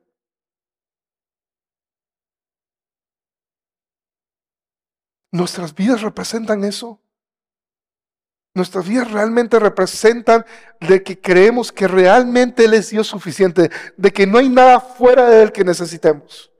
[5.33, 7.01] Nuestras vidas representan eso.
[8.55, 10.45] Nuestras vidas realmente representan
[10.81, 15.29] de que creemos que realmente Él es Dios suficiente, de que no hay nada fuera
[15.29, 16.53] de Él que necesitemos.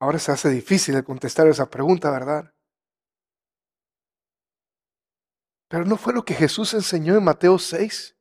[0.00, 2.52] Ahora se hace difícil contestar esa pregunta, ¿verdad?
[5.68, 8.16] Pero no fue lo que Jesús enseñó en Mateo 6.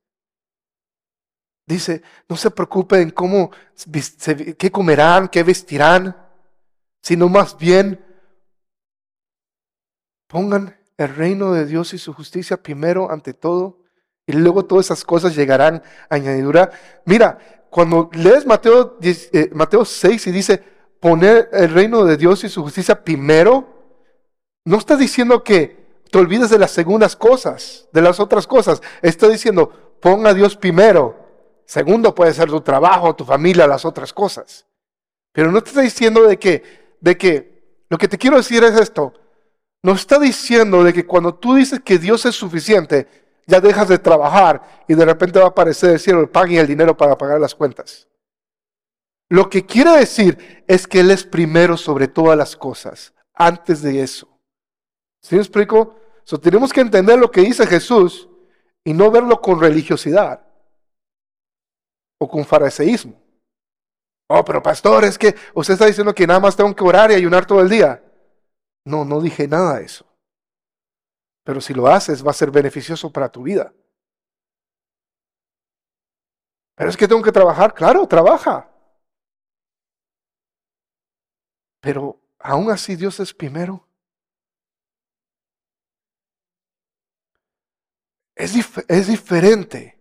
[1.66, 3.52] Dice, no se preocupen cómo,
[4.58, 6.16] qué comerán, qué vestirán,
[7.02, 8.06] sino más bien
[10.28, 13.80] Pongan el reino de Dios y su justicia primero ante todo
[14.26, 16.70] Y luego todas esas cosas llegarán a añadidura.
[17.06, 20.64] Mira, cuando lees Mateo, eh, Mateo 6 y dice,
[21.00, 24.04] poner el reino de Dios y su justicia primero,
[24.66, 25.77] no está diciendo que
[26.10, 28.82] te olvides de las segundas cosas, de las otras cosas.
[29.02, 31.16] Está diciendo, pon a Dios primero.
[31.66, 34.66] Segundo puede ser tu trabajo, tu familia, las otras cosas.
[35.34, 38.80] Pero no te está diciendo de que, de que, lo que te quiero decir es
[38.80, 39.14] esto.
[39.84, 43.08] No está diciendo de que cuando tú dices que Dios es suficiente,
[43.46, 46.68] ya dejas de trabajar y de repente va a aparecer el cielo el y el
[46.68, 48.08] dinero para pagar las cuentas.
[49.30, 54.02] Lo que quiere decir es que Él es primero sobre todas las cosas, antes de
[54.02, 54.37] eso.
[55.28, 56.00] ¿Sí me explico?
[56.24, 58.30] So, tenemos que entender lo que dice Jesús
[58.86, 60.42] y no verlo con religiosidad
[62.18, 63.22] o con fariseísmo.
[64.30, 67.16] Oh, pero pastor, es que usted está diciendo que nada más tengo que orar y
[67.16, 68.02] ayunar todo el día.
[68.86, 70.06] No, no dije nada de eso.
[71.44, 73.74] Pero si lo haces, va a ser beneficioso para tu vida.
[76.74, 77.74] Pero es que tengo que trabajar.
[77.74, 78.72] Claro, trabaja.
[81.82, 83.87] Pero aún así Dios es primero.
[88.38, 88.54] Es,
[88.88, 90.00] es diferente.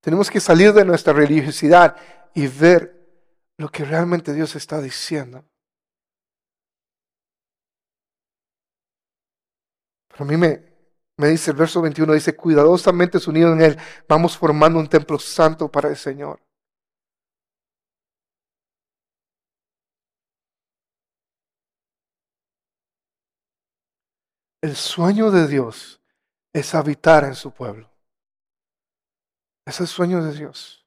[0.00, 1.96] Tenemos que salir de nuestra religiosidad
[2.32, 2.96] y ver
[3.58, 5.44] lo que realmente Dios está diciendo.
[10.08, 10.62] Pero a mí me,
[11.16, 15.68] me dice el verso 21, dice, cuidadosamente unido en Él, vamos formando un templo santo
[15.68, 16.40] para el Señor.
[24.62, 26.00] El sueño de Dios
[26.52, 27.90] es habitar en su pueblo.
[29.66, 30.84] Es el sueño de Dios.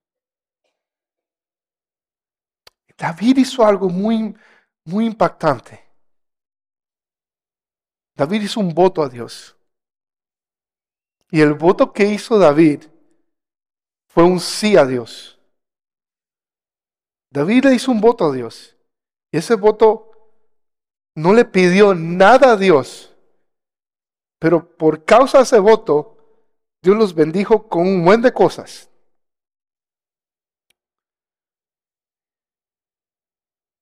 [2.98, 4.36] David hizo algo muy,
[4.86, 5.84] muy impactante.
[8.16, 9.56] David hizo un voto a Dios.
[11.32, 12.84] Y el voto que hizo David
[14.08, 15.40] fue un sí a Dios.
[17.32, 18.76] David le hizo un voto a Dios.
[19.32, 20.12] Y ese voto
[21.16, 23.11] no le pidió nada a Dios.
[24.42, 26.18] Pero por causa de ese voto,
[26.82, 28.90] Dios los bendijo con un buen de cosas.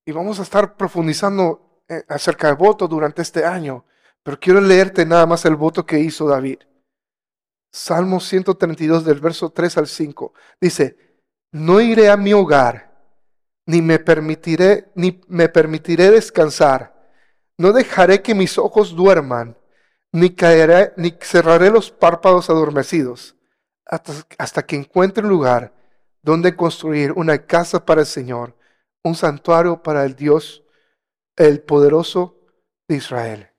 [0.06, 3.86] Y vamos a estar profundizando eh, acerca del voto durante este año.
[4.22, 6.60] Pero quiero leerte nada más el voto que hizo David.
[7.72, 10.34] Salmo 132 del verso 3 al 5.
[10.60, 13.16] Dice, no iré a mi hogar,
[13.66, 17.14] ni me permitiré, ni me permitiré descansar.
[17.58, 19.58] No dejaré que mis ojos duerman,
[20.12, 23.36] ni caeré, ni cerraré los párpados adormecidos,
[23.86, 25.74] hasta, hasta que encuentre un lugar
[26.22, 28.56] donde construir una casa para el Señor,
[29.04, 30.64] un santuario para el Dios,
[31.36, 32.38] el poderoso
[32.88, 33.50] de Israel.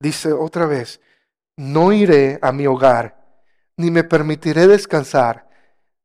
[0.00, 1.00] Dice otra vez,
[1.56, 3.42] no iré a mi hogar,
[3.76, 5.48] ni me permitiré descansar,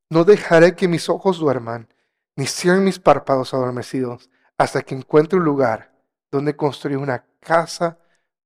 [0.09, 1.87] no dejaré que mis ojos duerman,
[2.35, 5.93] ni cierren mis párpados adormecidos, hasta que encuentre un lugar
[6.31, 7.99] donde construir una casa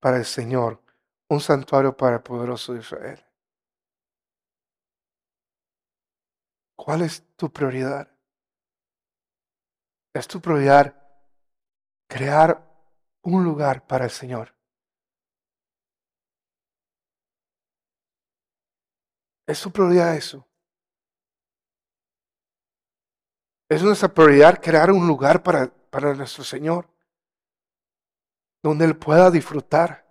[0.06, 0.80] para el Señor,
[1.30, 3.26] un santuario para el poderoso de Israel.
[6.76, 8.08] ¿Cuál es tu prioridad?
[10.14, 10.94] Es tu prioridad
[12.08, 12.64] crear
[13.24, 14.54] un lugar para el Señor.
[19.48, 20.48] Es su prioridad eso.
[23.68, 26.95] Es nuestra prioridad crear un lugar para, para nuestro Señor,
[28.66, 30.04] donde Él pueda disfrutar.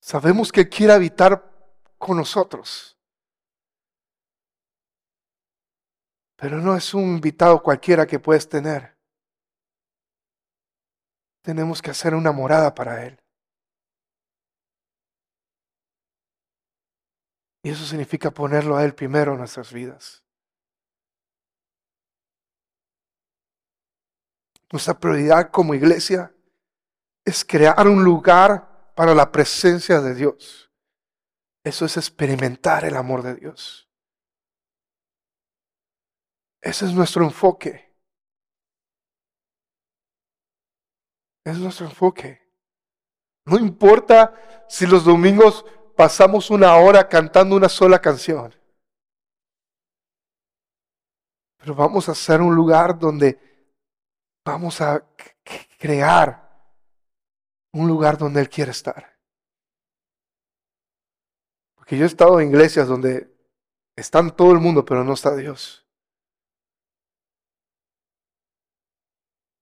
[0.00, 1.52] Sabemos que quiere habitar
[1.98, 2.98] con nosotros.
[6.36, 8.96] Pero no es un invitado cualquiera que puedes tener.
[11.42, 13.20] Tenemos que hacer una morada para Él.
[17.62, 20.23] Y eso significa ponerlo a Él primero en nuestras vidas.
[24.72, 26.34] Nuestra prioridad como iglesia
[27.24, 30.70] es crear un lugar para la presencia de Dios.
[31.64, 33.88] Eso es experimentar el amor de Dios.
[36.60, 37.92] Ese es nuestro enfoque.
[41.44, 42.40] Es nuestro enfoque.
[43.46, 48.54] No importa si los domingos pasamos una hora cantando una sola canción.
[51.58, 53.53] Pero vamos a hacer un lugar donde
[54.44, 55.04] vamos a
[55.78, 56.44] crear
[57.72, 59.18] un lugar donde Él quiere estar.
[61.74, 63.34] Porque yo he estado en iglesias donde
[63.96, 65.86] están todo el mundo, pero no está Dios.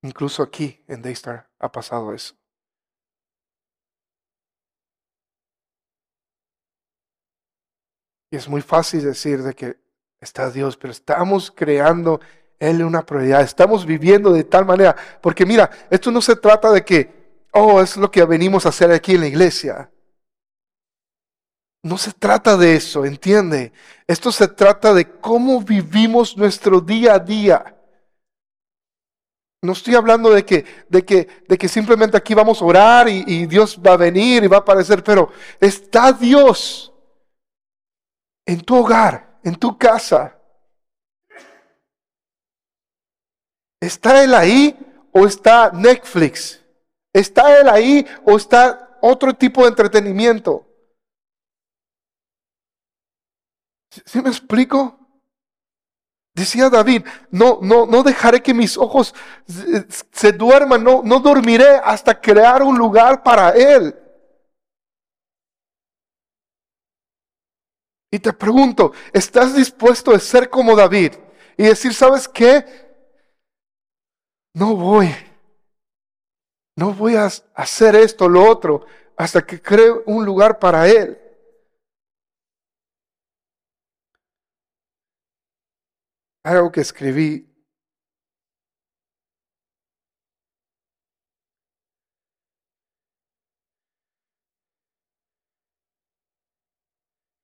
[0.02, 2.36] Incluso aquí en Daystar ha pasado eso.
[8.30, 9.78] Y es muy fácil decir de que
[10.20, 12.20] está Dios, pero estamos creando
[12.62, 16.84] él una prioridad, estamos viviendo de tal manera, porque mira, esto no se trata de
[16.84, 17.10] que,
[17.52, 19.90] oh, es lo que venimos a hacer aquí en la iglesia.
[21.82, 23.72] No se trata de eso, entiende.
[24.06, 27.76] Esto se trata de cómo vivimos nuestro día a día.
[29.60, 33.24] No estoy hablando de que, de que, de que simplemente aquí vamos a orar y,
[33.26, 36.92] y Dios va a venir y va a aparecer, pero está Dios
[38.46, 40.38] en tu hogar, en tu casa.
[43.82, 44.78] ¿Está Él ahí
[45.10, 46.62] o está Netflix?
[47.12, 50.64] ¿Está Él ahí o está otro tipo de entretenimiento?
[53.90, 54.96] ¿Sí me explico?
[56.32, 59.16] Decía David, no, no, no dejaré que mis ojos
[60.12, 63.98] se duerman, no, no dormiré hasta crear un lugar para Él.
[68.12, 71.14] Y te pregunto, ¿estás dispuesto a ser como David
[71.56, 72.91] y decir, ¿sabes qué?
[74.54, 75.08] No voy,
[76.76, 78.86] no voy a hacer esto, lo otro,
[79.16, 81.18] hasta que cree un lugar para Él.
[86.44, 87.48] algo que escribí.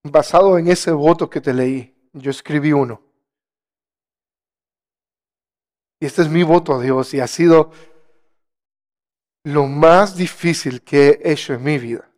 [0.04, 3.07] Basado en ese voto que te leí, yo escribí uno.
[6.00, 7.72] Y este es mi voto a Dios y ha sido
[9.44, 12.08] lo más difícil que he hecho en mi vida.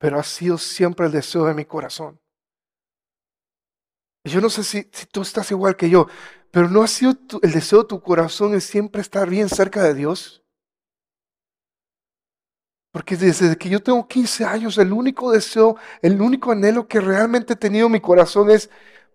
[0.00, 2.18] pero ha sido siempre el deseo de mi corazón.
[4.24, 6.06] Yo no sé si, tú estás igual que yo,
[6.50, 7.12] pero no ha sido
[7.42, 10.42] el deseo de tu corazón es siempre estar bien cerca de Dios.
[12.92, 17.52] Porque desde que yo tengo 15 años, el único deseo, el único anhelo que realmente
[17.52, 18.68] he tenido en mi corazón es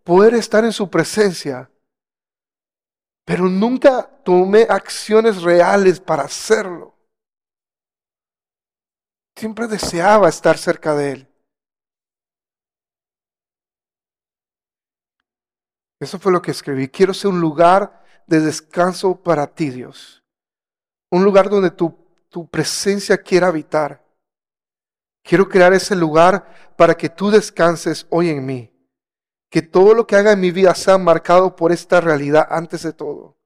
[0.03, 1.69] poder estar en su presencia.
[3.25, 6.95] Pero nunca tomé acciones reales para hacerlo.
[9.35, 11.27] Siempre deseaba estar cerca de Él.
[15.99, 16.87] Eso fue lo que escribí.
[16.87, 20.23] Quiero ser un lugar de descanso para ti, Dios.
[21.11, 22.04] Un lugar donde tu,
[22.35, 24.03] tu presencia quiera habitar.
[25.23, 28.73] Quiero crear ese lugar para que tú descanses hoy en mí.
[29.49, 32.91] Que todo lo que haga en mi vida sea marcado por esta realidad antes de
[32.91, 33.37] todo.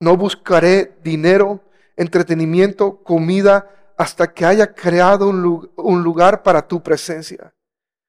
[0.00, 1.60] No buscaré dinero,
[1.94, 7.54] entretenimiento, comida, hasta que haya creado un lugar para tu presencia.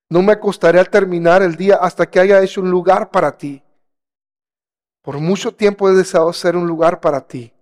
[0.10, 3.62] No me acostaré terminar el día hasta que haya hecho un lugar para ti.
[5.04, 7.55] Por mucho tiempo he deseado ser un lugar para ti.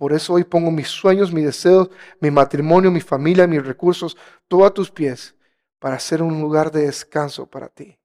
[0.00, 1.90] Por eso hoy pongo mis sueños, mis deseos,
[2.20, 4.16] mi matrimonio, mi familia, mis recursos,
[4.48, 5.36] todo a tus pies,
[5.78, 7.98] para ser un lugar de descanso para ti.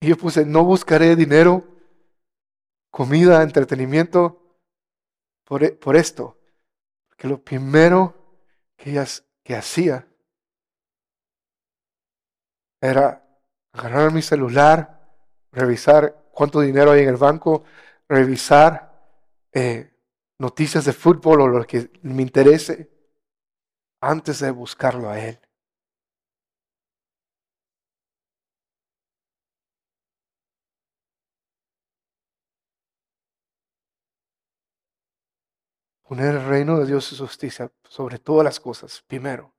[0.00, 1.62] Y yo puse, no buscaré dinero,
[2.90, 4.40] comida, entretenimiento,
[5.44, 6.38] por, e, por esto.
[7.10, 8.14] Porque lo primero
[8.78, 9.04] que,
[9.44, 10.08] que hacía
[12.80, 13.22] era
[13.74, 15.14] agarrar mi celular,
[15.50, 17.62] revisar cuánto dinero hay en el banco,
[18.08, 18.92] revisar
[19.52, 19.94] eh,
[20.38, 22.90] noticias de fútbol o lo que me interese
[24.00, 25.38] antes de buscarlo a Él.
[36.02, 39.54] Poner el reino de Dios y su justicia sobre todas las cosas, primero.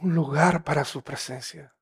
[0.00, 1.74] Un lugar para su presencia.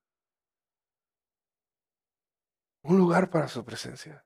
[2.83, 4.23] Un lugar para su presencia.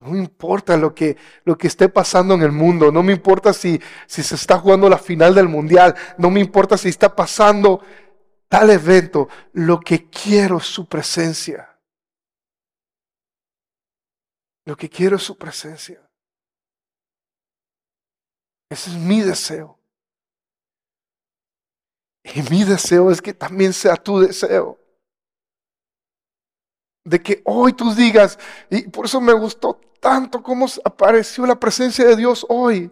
[0.00, 2.92] No me importa lo que, lo que esté pasando en el mundo.
[2.92, 5.94] No me importa si, si se está jugando la final del mundial.
[6.18, 7.80] No me importa si está pasando
[8.48, 9.28] tal evento.
[9.52, 11.80] Lo que quiero es su presencia.
[14.66, 16.00] Lo que quiero es su presencia.
[18.68, 19.78] Ese es mi deseo.
[22.24, 24.78] Y mi deseo es que también sea tu deseo.
[27.04, 28.38] De que hoy tú digas,
[28.70, 32.90] y por eso me gustó tanto cómo apareció la presencia de Dios hoy.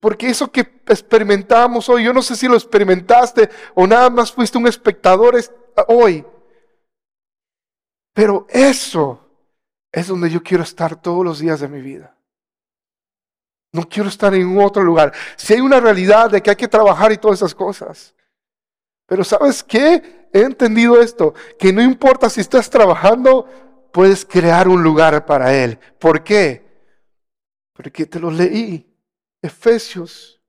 [0.00, 4.58] Porque eso que experimentamos hoy, yo no sé si lo experimentaste o nada más fuiste
[4.58, 5.36] un espectador
[5.88, 6.26] hoy.
[8.12, 9.20] Pero eso
[9.90, 12.16] es donde yo quiero estar todos los días de mi vida.
[13.72, 15.12] No quiero estar en otro lugar.
[15.36, 18.13] Si hay una realidad de que hay que trabajar y todas esas cosas,
[19.06, 20.28] Pero ¿sabes qué?
[20.32, 23.46] He entendido esto, que no importa si estás trabajando,
[23.92, 25.78] puedes crear un lugar para Él.
[25.98, 26.64] ¿Por qué?
[27.72, 28.90] Porque te lo leí.
[29.40, 30.40] Efesios.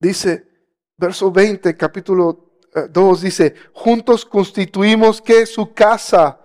[0.00, 0.48] Dice,
[0.96, 2.58] verso 20, capítulo
[2.90, 6.40] 2, eh, dice, juntos constituimos que su casa.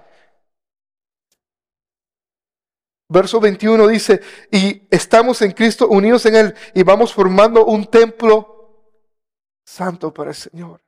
[3.10, 8.57] Verso 21 dice, y estamos en Cristo unidos en Él y vamos formando un templo
[9.68, 10.82] santo para el Señor.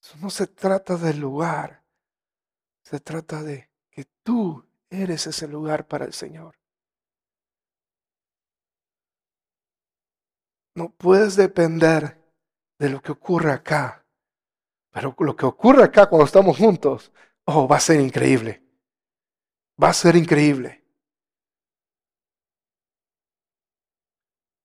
[0.00, 1.84] Eso no se trata del lugar,
[2.84, 6.56] se trata de que tú eres ese lugar para el Señor.
[10.76, 12.16] No puedes depender
[12.78, 14.06] de lo que ocurre acá,
[14.90, 17.12] pero lo que ocurre acá cuando estamos juntos,
[17.44, 18.62] oh, va a ser increíble.
[19.82, 20.84] Va a ser increíble.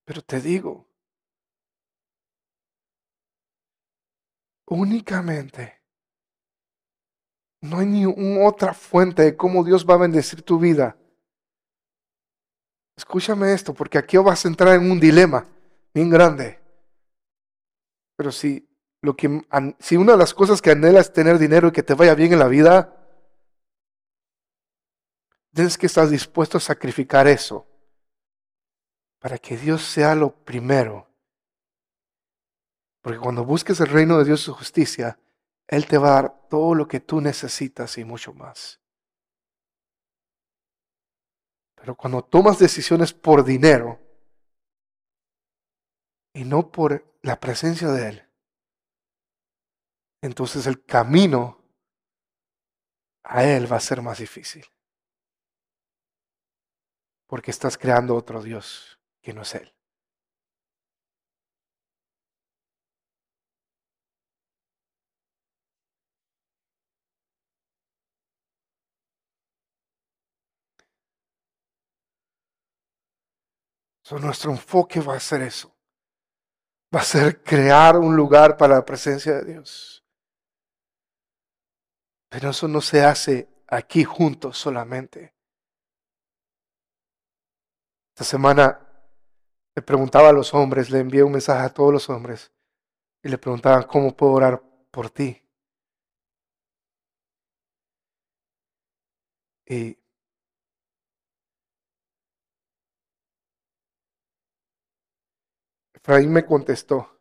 [0.06, 0.93] Pero te digo,
[4.68, 5.82] únicamente
[7.62, 8.06] no hay ni
[8.46, 10.98] otra fuente de cómo Dios va a bendecir tu vida.
[12.98, 15.46] Escúchame esto, porque aquí vas a entrar en un dilema
[15.94, 16.60] bien grande.
[18.18, 18.68] Pero si,
[19.02, 19.42] lo que,
[19.80, 22.34] si una de las cosas que anhelas es tener dinero y que te vaya bien
[22.34, 22.96] en la vida,
[25.54, 27.66] tienes que estar dispuesto a sacrificar eso
[29.20, 31.08] para que Dios sea lo primero.
[33.04, 35.20] Porque cuando busques el reino de Dios y su justicia,
[35.68, 38.80] Él te va a dar todo lo que tú necesitas y mucho más.
[41.76, 44.00] Pero cuando tomas decisiones por dinero
[46.34, 48.30] y no por la presencia de Él,
[50.22, 51.62] entonces el camino
[53.24, 54.66] a Él va a ser más difícil
[57.34, 59.74] porque estás creando otro Dios que no es Él.
[74.12, 75.74] Nuestro enfoque va a ser eso.
[76.94, 80.04] Va a ser crear un lugar para la presencia de Dios.
[82.30, 85.34] Pero eso no se hace aquí juntos solamente.
[88.16, 88.80] Esta semana
[89.76, 92.52] le preguntaba a los hombres, le envié un mensaje a todos los hombres
[93.24, 95.40] y le preguntaban cómo puedo orar por ti.
[99.66, 99.98] Y
[106.04, 107.18] Efraín me contestó,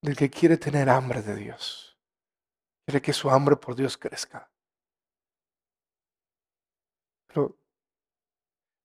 [0.00, 1.98] del que quiere tener hambre de Dios,
[2.84, 4.48] quiere que su hambre por Dios crezca.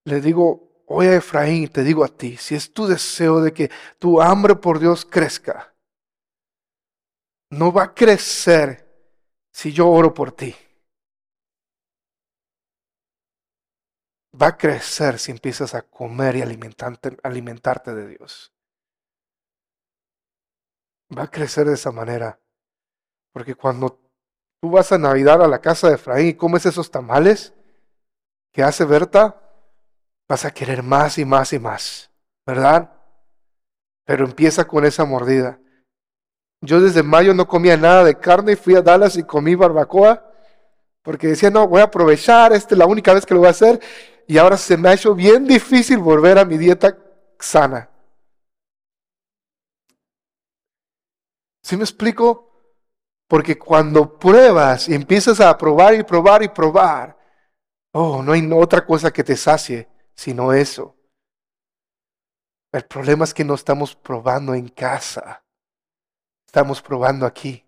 [0.06, 3.70] le digo, oye Efraín, te digo a ti, si es tu deseo de que
[4.00, 5.76] tu hambre por Dios crezca,
[7.52, 9.16] no va a crecer
[9.54, 10.56] si yo oro por ti.
[14.40, 18.54] Va a crecer si empiezas a comer y alimentarte, de Dios.
[21.16, 22.40] Va a crecer de esa manera.
[23.34, 24.00] Porque cuando
[24.62, 27.54] tú vas a Navidad a la casa de Efraín y comes esos tamales
[28.54, 29.42] que hace Berta,
[30.30, 32.10] vas a querer más y más y más,
[32.46, 32.90] ¿verdad?
[34.06, 35.60] Pero empieza con esa mordida.
[36.62, 40.32] Yo desde mayo no comía nada de carne, fui a Dallas y comí barbacoa,
[41.02, 43.52] porque decía, no, voy a aprovechar, esta es la única vez que lo voy a
[43.52, 43.82] hacer,
[44.32, 46.98] y ahora se me ha hecho bien difícil volver a mi dieta
[47.38, 47.90] sana.
[51.62, 52.50] ¿Sí me explico?
[53.28, 57.18] Porque cuando pruebas y empiezas a probar y probar y probar,
[57.92, 60.96] oh, no hay otra cosa que te sacie sino eso.
[62.72, 65.44] El problema es que no estamos probando en casa,
[66.48, 67.68] estamos probando aquí.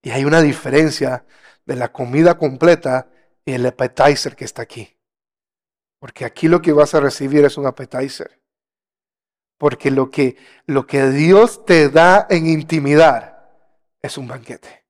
[0.00, 1.26] Y hay una diferencia
[1.66, 3.10] de la comida completa
[3.46, 4.98] y el appetizer que está aquí.
[5.98, 8.42] Porque aquí lo que vas a recibir es un appetizer.
[9.56, 10.36] Porque lo que,
[10.66, 13.48] lo que Dios te da en intimidad
[14.02, 14.84] es un banquete.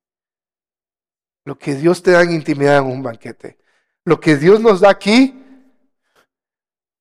[1.44, 3.58] Lo que Dios te da en intimidad es un banquete.
[4.04, 5.40] Lo que Dios nos da aquí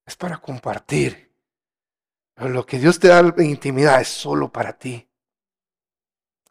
[0.04, 1.34] es para compartir.
[2.34, 5.08] Pero lo que Dios te da en intimidad es solo para ti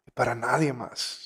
[0.04, 1.25] y para nadie más.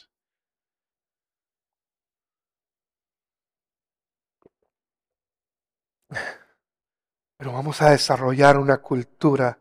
[7.37, 9.59] Pero vamos a desarrollar una cultura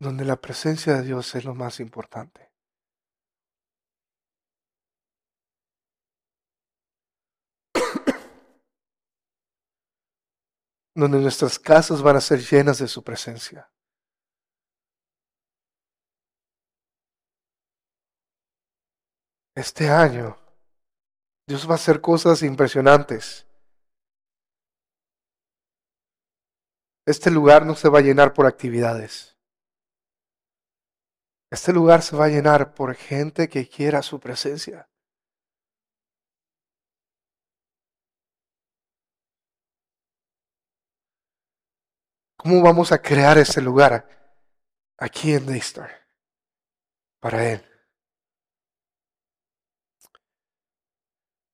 [0.00, 2.50] donde la presencia de Dios es lo más importante.
[10.94, 13.68] donde nuestras casas van a ser llenas de su presencia.
[19.56, 20.38] Este año,
[21.48, 23.47] Dios va a hacer cosas impresionantes.
[27.08, 29.34] Este lugar no se va a llenar por actividades.
[31.50, 34.86] Este lugar se va a llenar por gente que quiera su presencia.
[42.36, 44.06] ¿Cómo vamos a crear ese lugar
[44.98, 46.06] aquí en Daystar
[47.20, 47.64] para Él?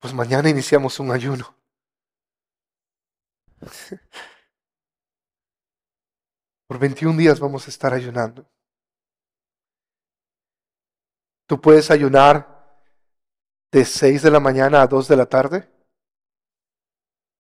[0.01, 1.57] Pues mañana iniciamos un ayuno.
[6.75, 8.45] Por 21 días vamos a estar ayunando.
[11.47, 12.83] Tú puedes ayunar
[13.71, 15.71] de 6 de la mañana a 2 de la tarde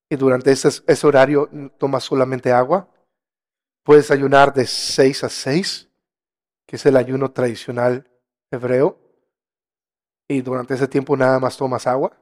[0.09, 2.89] y durante ese, ese horario tomas solamente agua.
[3.83, 5.89] Puedes ayunar de 6 a 6,
[6.65, 8.09] que es el ayuno tradicional
[8.53, 9.01] hebreo,
[10.29, 12.17] y durante ese tiempo nada más tomas agua.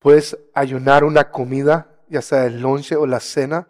[0.00, 3.68] Puedes ayunar una comida, ya sea el lonche o la cena,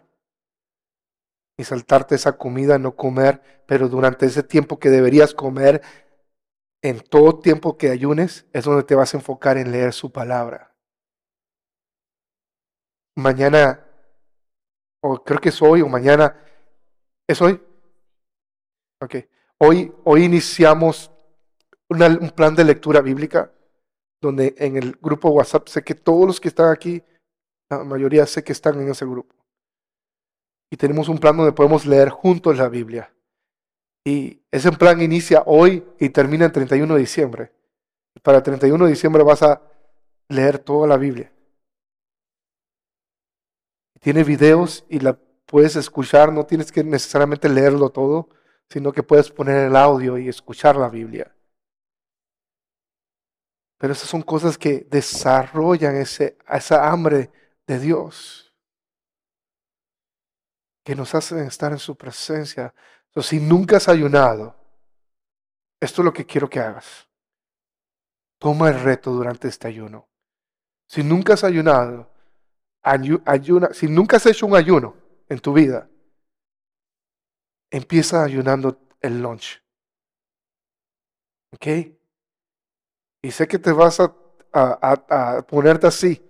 [1.57, 5.81] y saltarte esa comida, no comer, pero durante ese tiempo que deberías comer,
[6.81, 10.75] en todo tiempo que ayunes, es donde te vas a enfocar en leer su palabra.
[13.17, 13.85] Mañana
[15.07, 16.35] o creo que es hoy o mañana.
[17.27, 17.61] ¿Es hoy?
[18.99, 19.15] Ok.
[19.59, 21.11] Hoy, hoy iniciamos
[21.89, 23.51] un plan de lectura bíblica
[24.19, 27.03] donde en el grupo WhatsApp sé que todos los que están aquí,
[27.69, 29.35] la mayoría sé que están en ese grupo.
[30.69, 33.13] Y tenemos un plan donde podemos leer juntos la Biblia.
[34.03, 37.51] Y ese plan inicia hoy y termina el 31 de diciembre.
[38.21, 39.61] Para el 31 de diciembre vas a
[40.29, 41.31] leer toda la Biblia.
[43.99, 48.29] Tiene videos y la puedes escuchar, no tienes que necesariamente leerlo todo,
[48.69, 51.35] sino que puedes poner el audio y escuchar la Biblia.
[53.77, 57.31] Pero esas son cosas que desarrollan ese, esa hambre
[57.67, 58.44] de Dios,
[60.85, 62.73] que nos hacen estar en su presencia.
[63.19, 64.55] Si nunca has ayunado,
[65.81, 67.09] esto es lo que quiero que hagas.
[68.37, 70.07] Toma el reto durante este ayuno.
[70.87, 72.07] Si nunca has ayunado,
[72.83, 74.95] ayuna, si nunca has hecho un ayuno
[75.27, 75.89] en tu vida,
[77.71, 79.63] empieza ayunando el lunch.
[81.51, 81.67] ¿Ok?
[83.23, 84.13] Y sé que te vas a,
[84.53, 86.23] a, ponerte así,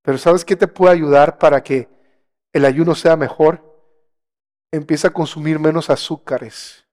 [0.00, 1.86] pero ¿sabes qué te puede ayudar para que
[2.54, 3.69] el ayuno sea mejor?
[4.72, 6.86] Empieza a consumir menos azúcares.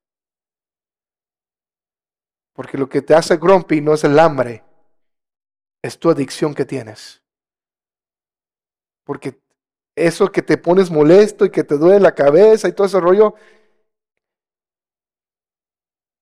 [2.53, 4.63] Porque lo que te hace grumpy no es el hambre,
[5.83, 7.21] es tu adicción que tienes.
[9.03, 9.39] Porque
[9.95, 13.35] eso que te pones molesto y que te duele la cabeza y todo ese rollo,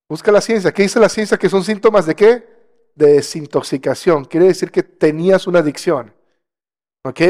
[0.10, 0.74] busca la ciencia.
[0.74, 1.38] ¿Qué dice la ciencia?
[1.38, 2.48] Que son síntomas de qué?
[2.96, 4.26] De desintoxicación.
[4.26, 6.14] Quiere decir que tenías una adicción.
[7.04, 7.22] ¿Ok?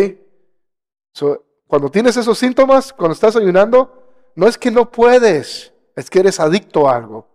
[1.67, 4.04] cuando tienes esos síntomas, cuando estás ayunando,
[4.35, 7.27] no es que no puedes, es que eres adicto a algo.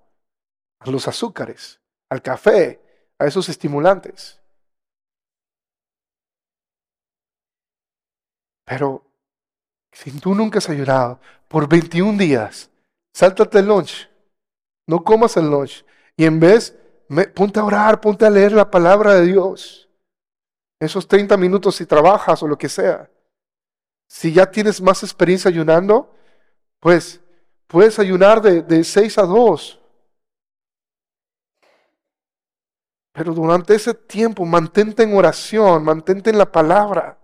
[0.80, 2.80] A los azúcares, al café,
[3.18, 4.40] a esos estimulantes.
[8.64, 9.05] Pero
[9.92, 12.70] si tú nunca has ayunado por 21 días,
[13.12, 14.09] sáltate el lunch.
[14.86, 15.84] No comas el lunch.
[16.16, 16.76] Y en vez,
[17.34, 19.88] ponte a orar, ponte a leer la palabra de Dios.
[20.80, 23.11] Esos 30 minutos si trabajas o lo que sea.
[24.09, 26.14] Si ya tienes más experiencia ayunando,
[26.81, 27.20] pues
[27.66, 29.81] puedes ayunar de, de 6 a 2.
[33.12, 37.18] Pero durante ese tiempo mantente en oración, mantente en la palabra.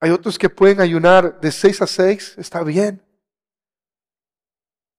[0.00, 3.02] Hay otros que pueden ayunar de 6 a 6, está bien.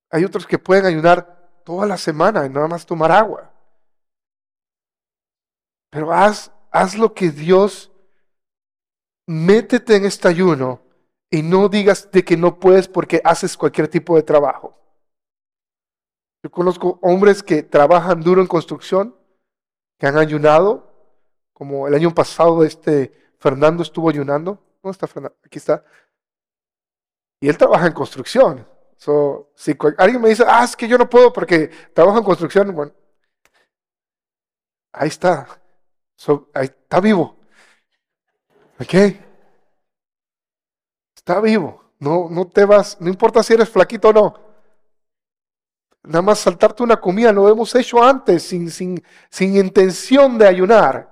[0.10, 3.52] Hay otros que pueden ayunar toda la semana y nada más tomar agua.
[5.92, 7.92] Pero haz, haz lo que Dios,
[9.28, 10.82] métete en este ayuno
[11.30, 14.78] y no digas de que no puedes porque haces cualquier tipo de trabajo.
[16.44, 19.16] Yo conozco hombres que trabajan duro en construcción,
[19.98, 20.94] que han ayunado,
[21.54, 24.62] como el año pasado este Fernando estuvo ayunando.
[24.84, 25.38] ¿Dónde está Fernando?
[25.44, 25.84] Aquí está.
[27.40, 28.68] Y él trabaja en construcción.
[29.56, 32.94] si alguien me dice, ah, es que yo no puedo porque trabajo en construcción, bueno,
[34.94, 35.48] ahí está.
[36.54, 37.35] ahí está vivo.
[38.80, 38.94] ¿Ok?
[41.16, 41.84] Está vivo.
[42.00, 44.40] No, no te vas, no importa si eres flaquito o no.
[46.04, 51.12] Nada más saltarte una comida, lo hemos hecho antes sin, sin, sin intención de ayunar.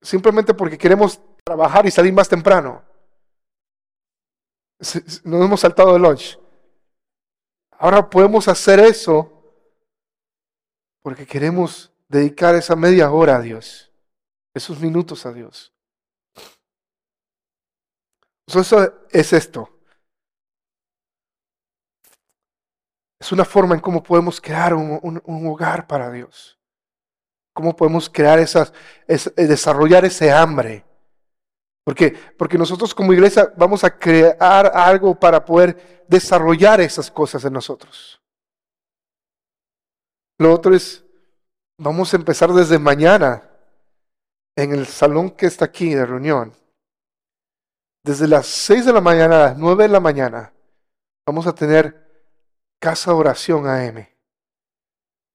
[0.00, 2.82] simplemente porque queremos trabajar y salir más temprano.
[5.24, 6.38] Nos hemos saltado de lunch.
[7.72, 9.30] Ahora podemos hacer eso
[11.02, 13.90] porque queremos dedicar esa media hora a Dios,
[14.54, 15.73] esos minutos a Dios.
[18.46, 19.70] Eso es esto.
[23.24, 26.58] Es una forma en cómo podemos crear un, hogar para Dios.
[27.54, 28.72] Cómo podemos crear esas,
[29.08, 30.84] eh, desarrollar ese hambre.
[31.84, 37.54] Porque, porque nosotros como iglesia vamos a crear algo para poder desarrollar esas cosas en
[37.54, 38.20] nosotros.
[40.38, 41.02] Lo otro es,
[41.78, 43.48] vamos a empezar desde mañana
[44.56, 46.52] en el salón que está aquí de reunión.
[48.04, 50.52] Desde las 6 de la mañana a las 9 de la mañana
[51.26, 52.04] vamos a tener
[52.78, 54.06] casa oración AM.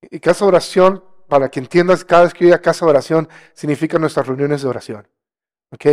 [0.03, 4.27] Y casa oración, para que entiendas, cada vez que yo diga casa oración, significa nuestras
[4.27, 5.07] reuniones de oración.
[5.71, 5.85] ¿Ok?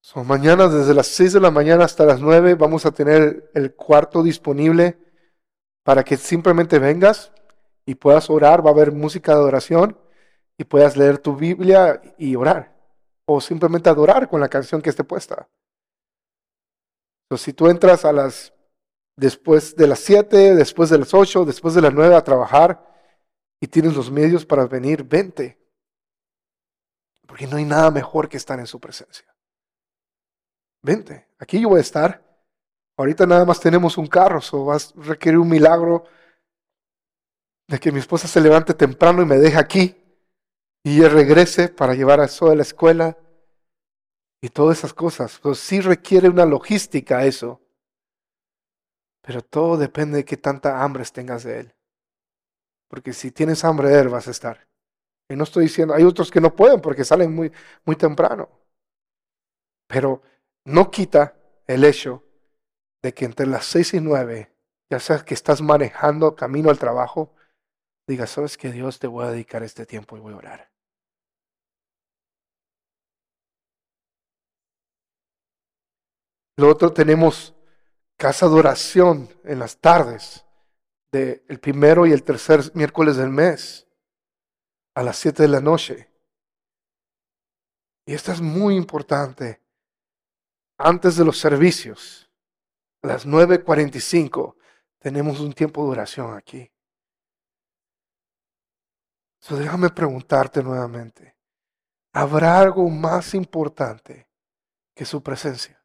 [0.00, 3.74] Son mañana desde las 6 de la mañana hasta las 9 vamos a tener el
[3.74, 4.98] cuarto disponible
[5.82, 7.32] para que simplemente vengas
[7.84, 8.64] y puedas orar.
[8.64, 9.98] Va a haber música de oración
[10.56, 12.75] y puedas leer tu Biblia y orar.
[13.26, 15.48] O simplemente adorar con la canción que esté puesta.
[17.24, 18.52] Entonces, si tú entras a las
[19.16, 22.86] después de las 7, después de las 8, después de las 9 a trabajar
[23.60, 25.58] y tienes los medios para venir, vente.
[27.26, 29.26] Porque no hay nada mejor que estar en su presencia.
[30.82, 32.22] Vente, aquí yo voy a estar.
[32.96, 36.04] Ahorita nada más tenemos un carro, so vas a requerir un milagro
[37.66, 39.96] de que mi esposa se levante temprano y me deje aquí
[40.86, 43.18] y regrese para llevar a eso a la escuela
[44.40, 45.36] y todas esas cosas.
[45.42, 47.60] Pues sí requiere una logística eso.
[49.20, 51.74] Pero todo depende de qué tanta hambre tengas de Él.
[52.86, 54.68] Porque si tienes hambre de Él vas a estar.
[55.28, 57.50] Y no estoy diciendo, hay otros que no pueden porque salen muy,
[57.84, 58.48] muy temprano.
[59.88, 60.22] Pero
[60.66, 62.22] no quita el hecho
[63.02, 64.54] de que entre las seis y nueve,
[64.88, 67.34] ya sea que estás manejando camino al trabajo,
[68.06, 70.75] digas, sabes que Dios te voy a dedicar este tiempo y voy a orar.
[76.56, 77.54] Lo otro tenemos
[78.16, 80.44] casa de oración en las tardes
[81.12, 83.86] del primero y el tercer miércoles del mes
[84.94, 86.10] a las 7 de la noche.
[88.06, 89.62] Y esto es muy importante.
[90.78, 92.30] Antes de los servicios,
[93.02, 94.56] a las 9.45,
[94.98, 96.70] tenemos un tiempo de oración aquí.
[99.40, 101.36] So, déjame preguntarte nuevamente,
[102.12, 104.28] ¿habrá algo más importante
[104.94, 105.75] que su presencia?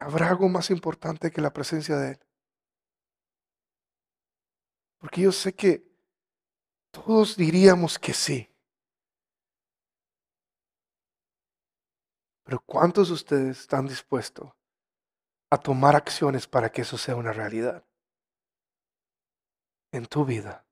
[0.00, 2.20] ¿Habrá algo más importante que la presencia de Él?
[4.98, 5.86] Porque yo sé que
[6.90, 8.48] todos diríamos que sí.
[12.44, 14.50] Pero ¿cuántos de ustedes están dispuestos
[15.50, 17.84] a tomar acciones para que eso sea una realidad
[19.92, 20.66] en tu vida?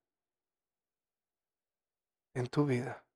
[2.34, 3.07] En tu vida.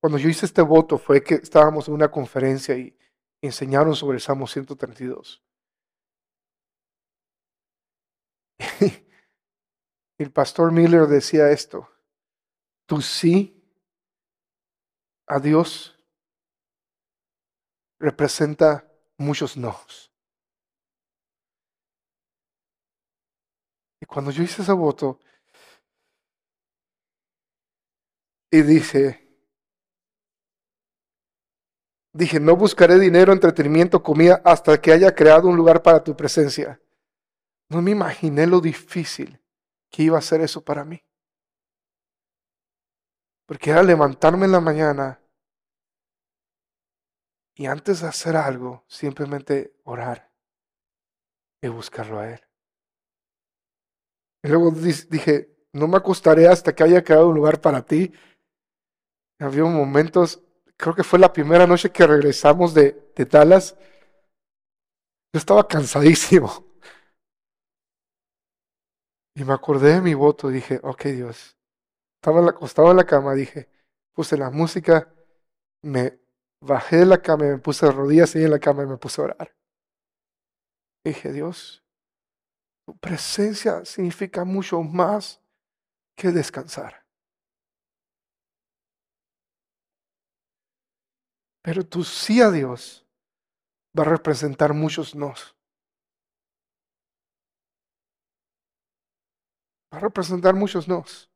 [0.00, 2.96] Cuando yo hice este voto fue que estábamos en una conferencia y
[3.42, 5.42] enseñaron sobre el Salmo 132.
[10.18, 11.88] el pastor Miller decía esto,
[12.86, 13.62] tú sí
[15.26, 15.96] a Dios
[17.98, 20.10] representa muchos nos.
[24.02, 25.20] Y cuando yo hice ese voto,
[28.50, 29.29] y dice,
[32.12, 36.80] Dije, no buscaré dinero, entretenimiento, comida, hasta que haya creado un lugar para tu presencia.
[37.68, 39.40] No me imaginé lo difícil
[39.90, 41.04] que iba a ser eso para mí.
[43.46, 45.20] Porque era levantarme en la mañana
[47.54, 50.32] y antes de hacer algo, simplemente orar
[51.62, 52.40] y buscarlo a Él.
[54.42, 58.12] Y luego dije, no me acostaré hasta que haya creado un lugar para ti.
[59.38, 60.42] Había momentos
[60.80, 63.76] creo que fue la primera noche que regresamos de, de Dallas.
[65.32, 66.64] Yo estaba cansadísimo.
[69.36, 71.56] Y me acordé de mi voto y dije, ok Dios.
[72.20, 73.68] Estaba acostado en la cama, dije,
[74.12, 75.14] puse la música,
[75.82, 76.18] me
[76.60, 78.96] bajé de la cama y me puse de rodillas ahí en la cama y me
[78.96, 79.56] puse a orar.
[81.04, 81.82] dije, Dios,
[82.86, 85.40] tu presencia significa mucho más
[86.16, 87.06] que descansar.
[91.62, 93.06] Pero tu sí a Dios
[93.98, 95.54] va a representar muchos nos.
[99.92, 101.30] va a representar muchos nos.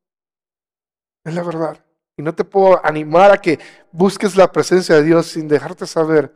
[1.25, 1.83] Es la verdad.
[2.17, 3.59] Y no te puedo animar a que
[3.91, 6.33] busques la presencia de Dios sin dejarte saber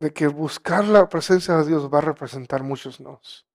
[0.00, 3.46] de que buscar la presencia de Dios va a representar muchos nos.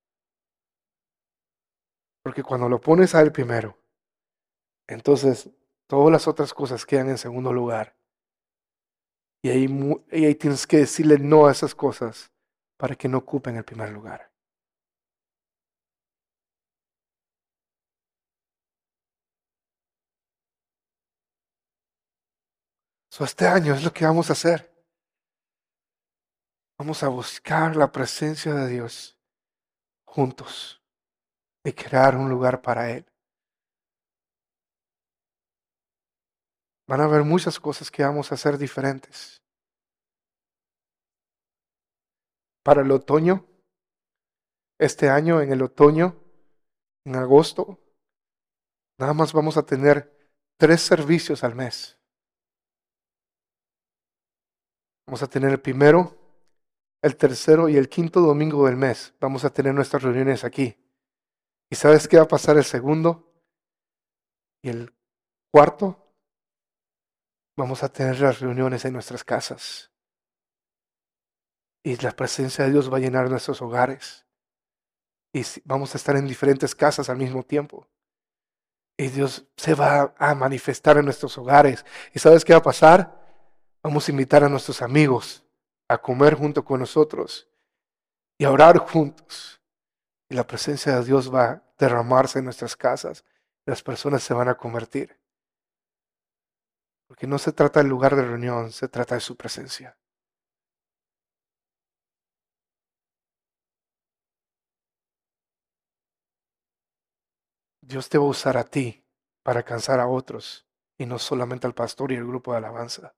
[2.24, 3.78] Porque cuando lo pones a Él primero,
[4.88, 5.50] entonces
[5.88, 7.96] todas las otras cosas quedan en segundo lugar.
[9.44, 12.32] Y ahí, tienes que decirle no a esas cosas
[12.78, 14.32] para que no ocupen el primer lugar.
[23.20, 24.74] este año es lo que vamos a hacer.
[26.78, 29.18] Vamos a buscar la presencia de Dios
[30.04, 30.82] juntos
[31.64, 33.13] y crear un lugar para Él.
[36.88, 39.42] Van a haber muchas cosas que vamos a hacer diferentes.
[42.64, 43.46] Para el otoño,
[44.80, 46.16] este año, en el otoño,
[47.06, 47.80] en agosto,
[49.00, 50.14] nada más vamos a tener
[50.58, 51.98] tres servicios al mes.
[55.06, 56.18] Vamos a tener el primero,
[57.02, 59.14] el tercero y el quinto domingo del mes.
[59.20, 60.78] Vamos a tener nuestras reuniones aquí.
[61.70, 63.30] ¿Y sabes qué va a pasar el segundo?
[64.62, 64.94] Y el
[65.52, 66.03] cuarto,
[67.56, 69.92] vamos a tener las reuniones en nuestras casas.
[71.84, 74.26] Y la presencia de Dios va a llenar nuestros hogares.
[75.34, 77.88] Y vamos a estar en diferentes casas al mismo tiempo.
[78.98, 81.84] Y Dios se va a manifestar en nuestros hogares.
[82.14, 83.22] ¿Y sabes qué va a pasar?
[83.82, 85.44] Vamos a invitar a nuestros amigos
[85.90, 87.50] a comer junto con nosotros
[88.38, 89.62] y a orar juntos.
[90.30, 93.26] Y la presencia de Dios va a derramarse en nuestras casas.
[93.66, 95.20] Las personas se van a convertir.
[97.14, 99.96] Porque no se trata del lugar de reunión, se trata de su presencia.
[107.82, 109.06] Dios te va a usar a ti
[109.44, 113.14] para alcanzar a otros y no solamente al pastor y el grupo de alabanza.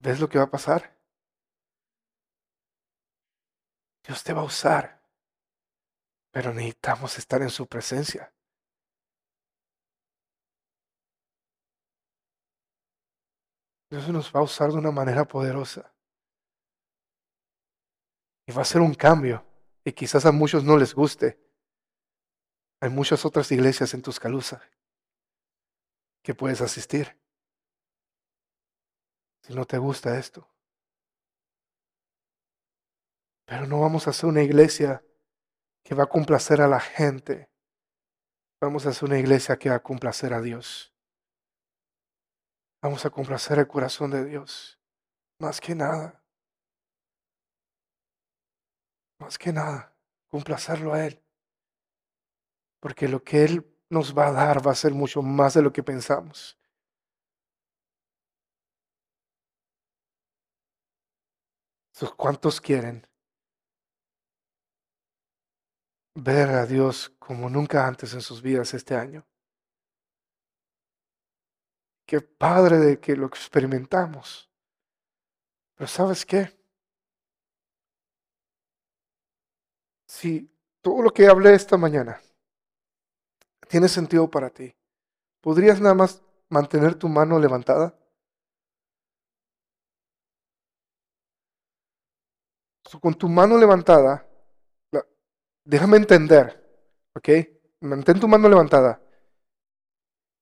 [0.00, 1.00] ¿Ves lo que va a pasar?
[4.06, 5.00] Dios te va a usar,
[6.30, 8.33] pero necesitamos estar en su presencia.
[13.90, 15.92] Dios nos va a usar de una manera poderosa.
[18.46, 19.44] Y va a ser un cambio.
[19.84, 21.38] Y quizás a muchos no les guste.
[22.80, 24.62] Hay muchas otras iglesias en Tuscaloosa
[26.22, 27.18] que puedes asistir
[29.42, 30.48] si no te gusta esto.
[33.44, 35.04] Pero no vamos a hacer una iglesia
[35.82, 37.50] que va a complacer a la gente.
[38.58, 40.93] Vamos a hacer una iglesia que va a complacer a Dios.
[42.84, 44.78] Vamos a complacer el corazón de Dios.
[45.38, 46.22] Más que nada.
[49.18, 49.96] Más que nada.
[50.28, 51.24] Complacerlo a Él.
[52.80, 55.72] Porque lo que Él nos va a dar va a ser mucho más de lo
[55.72, 56.58] que pensamos.
[62.18, 63.06] ¿Cuántos quieren
[66.14, 69.26] ver a Dios como nunca antes en sus vidas este año?
[72.06, 74.50] Qué padre de que lo experimentamos.
[75.74, 76.56] Pero ¿sabes qué?
[80.06, 80.50] Si
[80.80, 82.20] todo lo que hablé esta mañana
[83.68, 84.74] tiene sentido para ti,
[85.40, 87.98] ¿podrías nada más mantener tu mano levantada?
[93.00, 94.24] con tu mano levantada,
[95.64, 96.62] déjame entender,
[97.16, 97.28] ¿ok?
[97.80, 99.03] Mantén tu mano levantada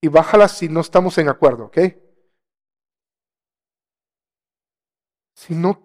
[0.03, 1.79] y bájala si no estamos en acuerdo, ¿ok?
[5.35, 5.81] Si no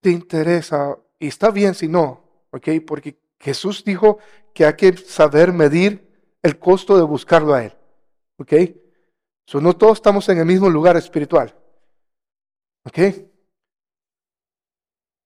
[0.00, 2.68] te interesa, y está bien si no, ¿ok?
[2.86, 4.18] Porque Jesús dijo
[4.52, 6.06] que hay que saber medir
[6.42, 7.72] el costo de buscarlo a Él,
[8.36, 8.52] ¿ok?
[9.46, 11.56] So, no todos estamos en el mismo lugar espiritual,
[12.84, 12.98] ¿ok?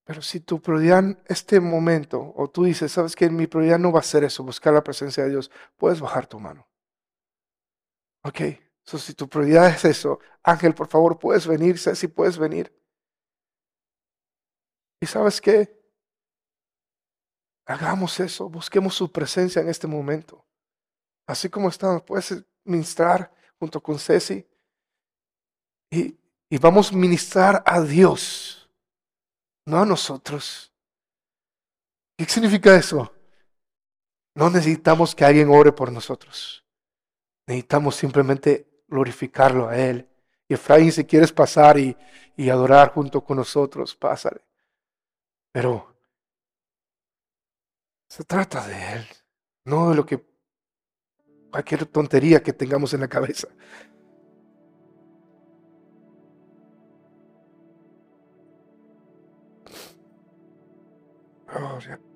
[0.04, 3.90] Pero si tu prioridad en este momento, o tú dices, sabes que mi prioridad no
[3.90, 6.64] va a ser eso, buscar la presencia de Dios, puedes bajar tu mano.
[8.26, 8.40] Ok,
[8.82, 12.74] so, si tu prioridad es eso, Ángel, por favor, puedes venir, si puedes venir.
[15.00, 15.72] ¿Y sabes qué?
[17.66, 20.44] Hagamos eso, busquemos su presencia en este momento.
[21.28, 24.44] Así como estamos, puedes ministrar junto con Ceci
[25.92, 26.18] y,
[26.50, 28.68] y vamos a ministrar a Dios
[29.66, 30.72] no a nosotros.
[32.18, 33.12] ¿Qué significa eso?
[34.34, 36.65] No necesitamos que alguien ore por nosotros.
[37.46, 40.08] Necesitamos simplemente glorificarlo a Él.
[40.48, 41.96] Y Efraín, si quieres pasar y,
[42.36, 44.42] y adorar junto con nosotros, pásale.
[45.52, 45.96] Pero
[48.08, 49.06] se trata de Él,
[49.64, 50.24] no de lo que
[51.50, 53.48] cualquier tontería que tengamos en la cabeza.
[61.58, 62.15] Oh, yeah.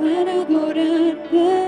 [0.00, 1.28] vivo para adorarte.
[1.28, 1.67] Vivimos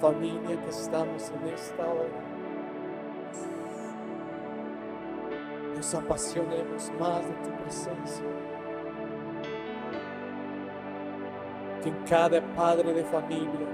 [0.00, 2.36] familia que estamos en esta hora
[5.76, 8.24] nos apasionemos más de tu presencia.
[11.82, 13.66] Que cada padre de familia,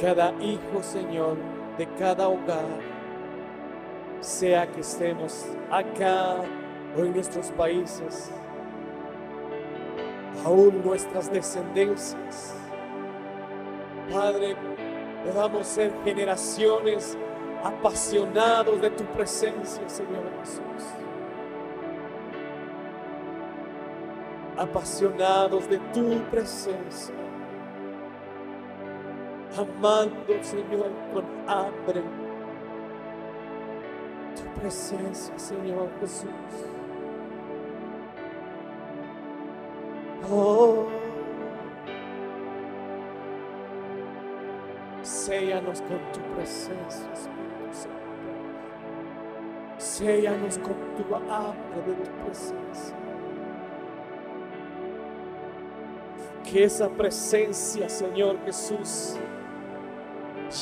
[0.00, 1.36] cada hijo, Señor,
[1.76, 2.80] de cada hogar,
[4.20, 6.36] sea que estemos acá
[6.96, 8.30] o en nuestros países,
[10.44, 12.63] aún nuestras descendencias.
[14.14, 14.54] Padre,
[15.24, 17.18] podamos ser generaciones
[17.64, 20.94] apasionados de tu presencia, Señor Jesús.
[24.56, 27.12] Apasionados de tu presencia.
[29.58, 32.02] Amando, Señor, con hambre
[34.36, 36.30] tu presencia, Señor Jesús.
[40.30, 40.73] Oh,
[45.34, 47.88] séllanos con tu presencia, Espíritu Santo.
[49.78, 52.96] Séllanos con tu hambre de tu presencia.
[56.44, 59.16] Que esa presencia, Señor Jesús,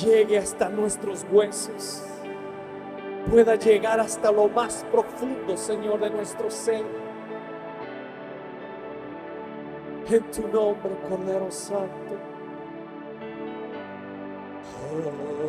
[0.03, 2.05] llegue hasta nuestros huesos,
[3.31, 6.85] pueda llegar hasta lo más profundo, Señor, de nuestro ser.
[10.09, 12.42] En tu nombre, Cordero Santo.
[14.93, 15.42] room.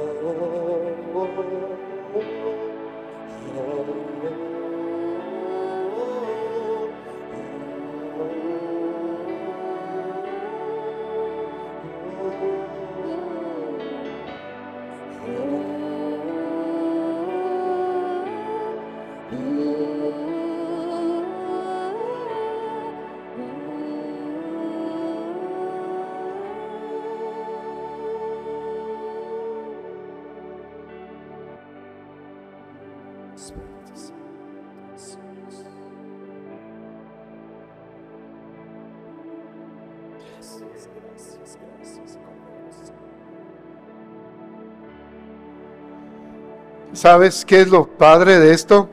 [47.03, 48.89] ¿Sabes qué es lo padre de esto?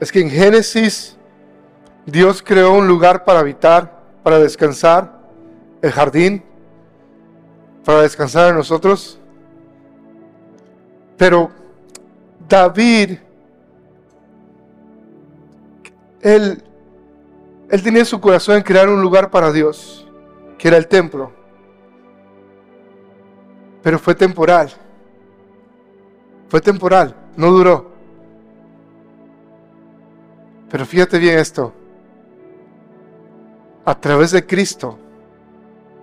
[0.00, 1.18] Es que en Génesis
[2.06, 5.20] Dios creó un lugar para habitar, para descansar,
[5.82, 6.42] el jardín,
[7.84, 9.20] para descansar en nosotros.
[11.18, 11.50] Pero
[12.48, 13.18] David,
[16.22, 16.64] él,
[17.68, 20.08] él tenía en su corazón en crear un lugar para Dios,
[20.56, 21.30] que era el templo.
[23.82, 24.72] Pero fue temporal.
[26.48, 27.90] Fue temporal, no duró.
[30.70, 31.72] Pero fíjate bien esto.
[33.84, 34.98] A través de Cristo,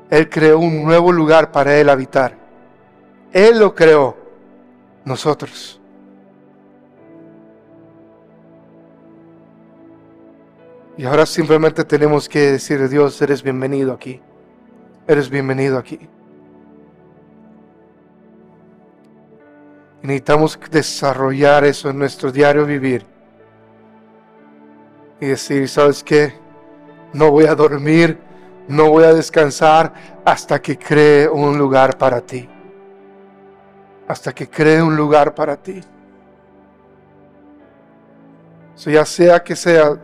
[0.10, 2.38] Él creó un nuevo lugar para Él habitar.
[3.34, 4.16] Él lo creó,
[5.04, 5.80] nosotros.
[10.96, 14.22] Y ahora simplemente tenemos que decir, Dios, eres bienvenido aquí.
[15.08, 16.08] Eres bienvenido aquí.
[20.04, 23.06] Necesitamos desarrollar eso en nuestro diario vivir.
[25.22, 26.34] Y decir, ¿sabes qué?
[27.14, 28.20] No voy a dormir,
[28.68, 29.94] no voy a descansar
[30.26, 32.50] hasta que cree un lugar para ti.
[34.06, 35.82] Hasta que cree un lugar para ti.
[38.86, 39.98] Ya sea que sea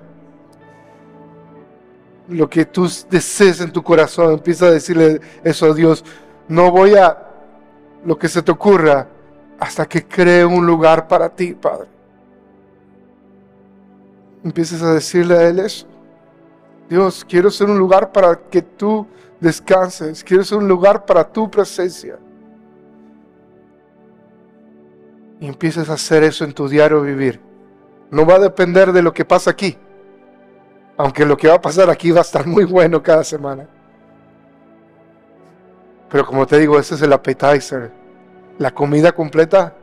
[2.29, 6.05] lo que tú desees en tu corazón, empieza a decirle eso a Dios.
[6.47, 7.17] No voy a
[8.05, 9.18] lo que se te ocurra
[9.59, 11.87] hasta que cree un lugar para ti, Padre.
[14.43, 15.85] Empieces a decirle a Él eso.
[16.89, 19.05] Dios, quiero ser un lugar para que tú
[19.39, 20.23] descanses.
[20.23, 22.17] Quiero ser un lugar para tu presencia.
[25.41, 27.39] Y empieces a hacer eso en tu diario vivir.
[28.11, 29.77] No va a depender de lo que pasa aquí.
[30.97, 33.67] Aunque lo que va a pasar aquí va a estar muy bueno cada semana.
[36.09, 37.98] Pero como te digo, ese es el appetizer.
[38.59, 39.73] La comida completa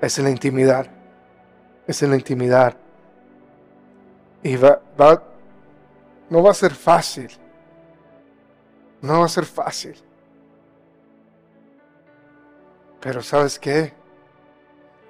[0.00, 0.86] es en la intimidad.
[1.86, 2.76] Es en la intimidad.
[4.42, 5.22] Y va, va,
[6.28, 7.30] no va a ser fácil.
[9.00, 9.94] No va a ser fácil.
[13.00, 13.92] Pero ¿sabes qué?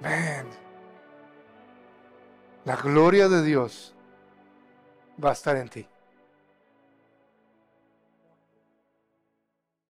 [0.01, 0.45] Man,
[2.65, 3.95] la gloria de Dios
[5.23, 5.87] va a estar en ti.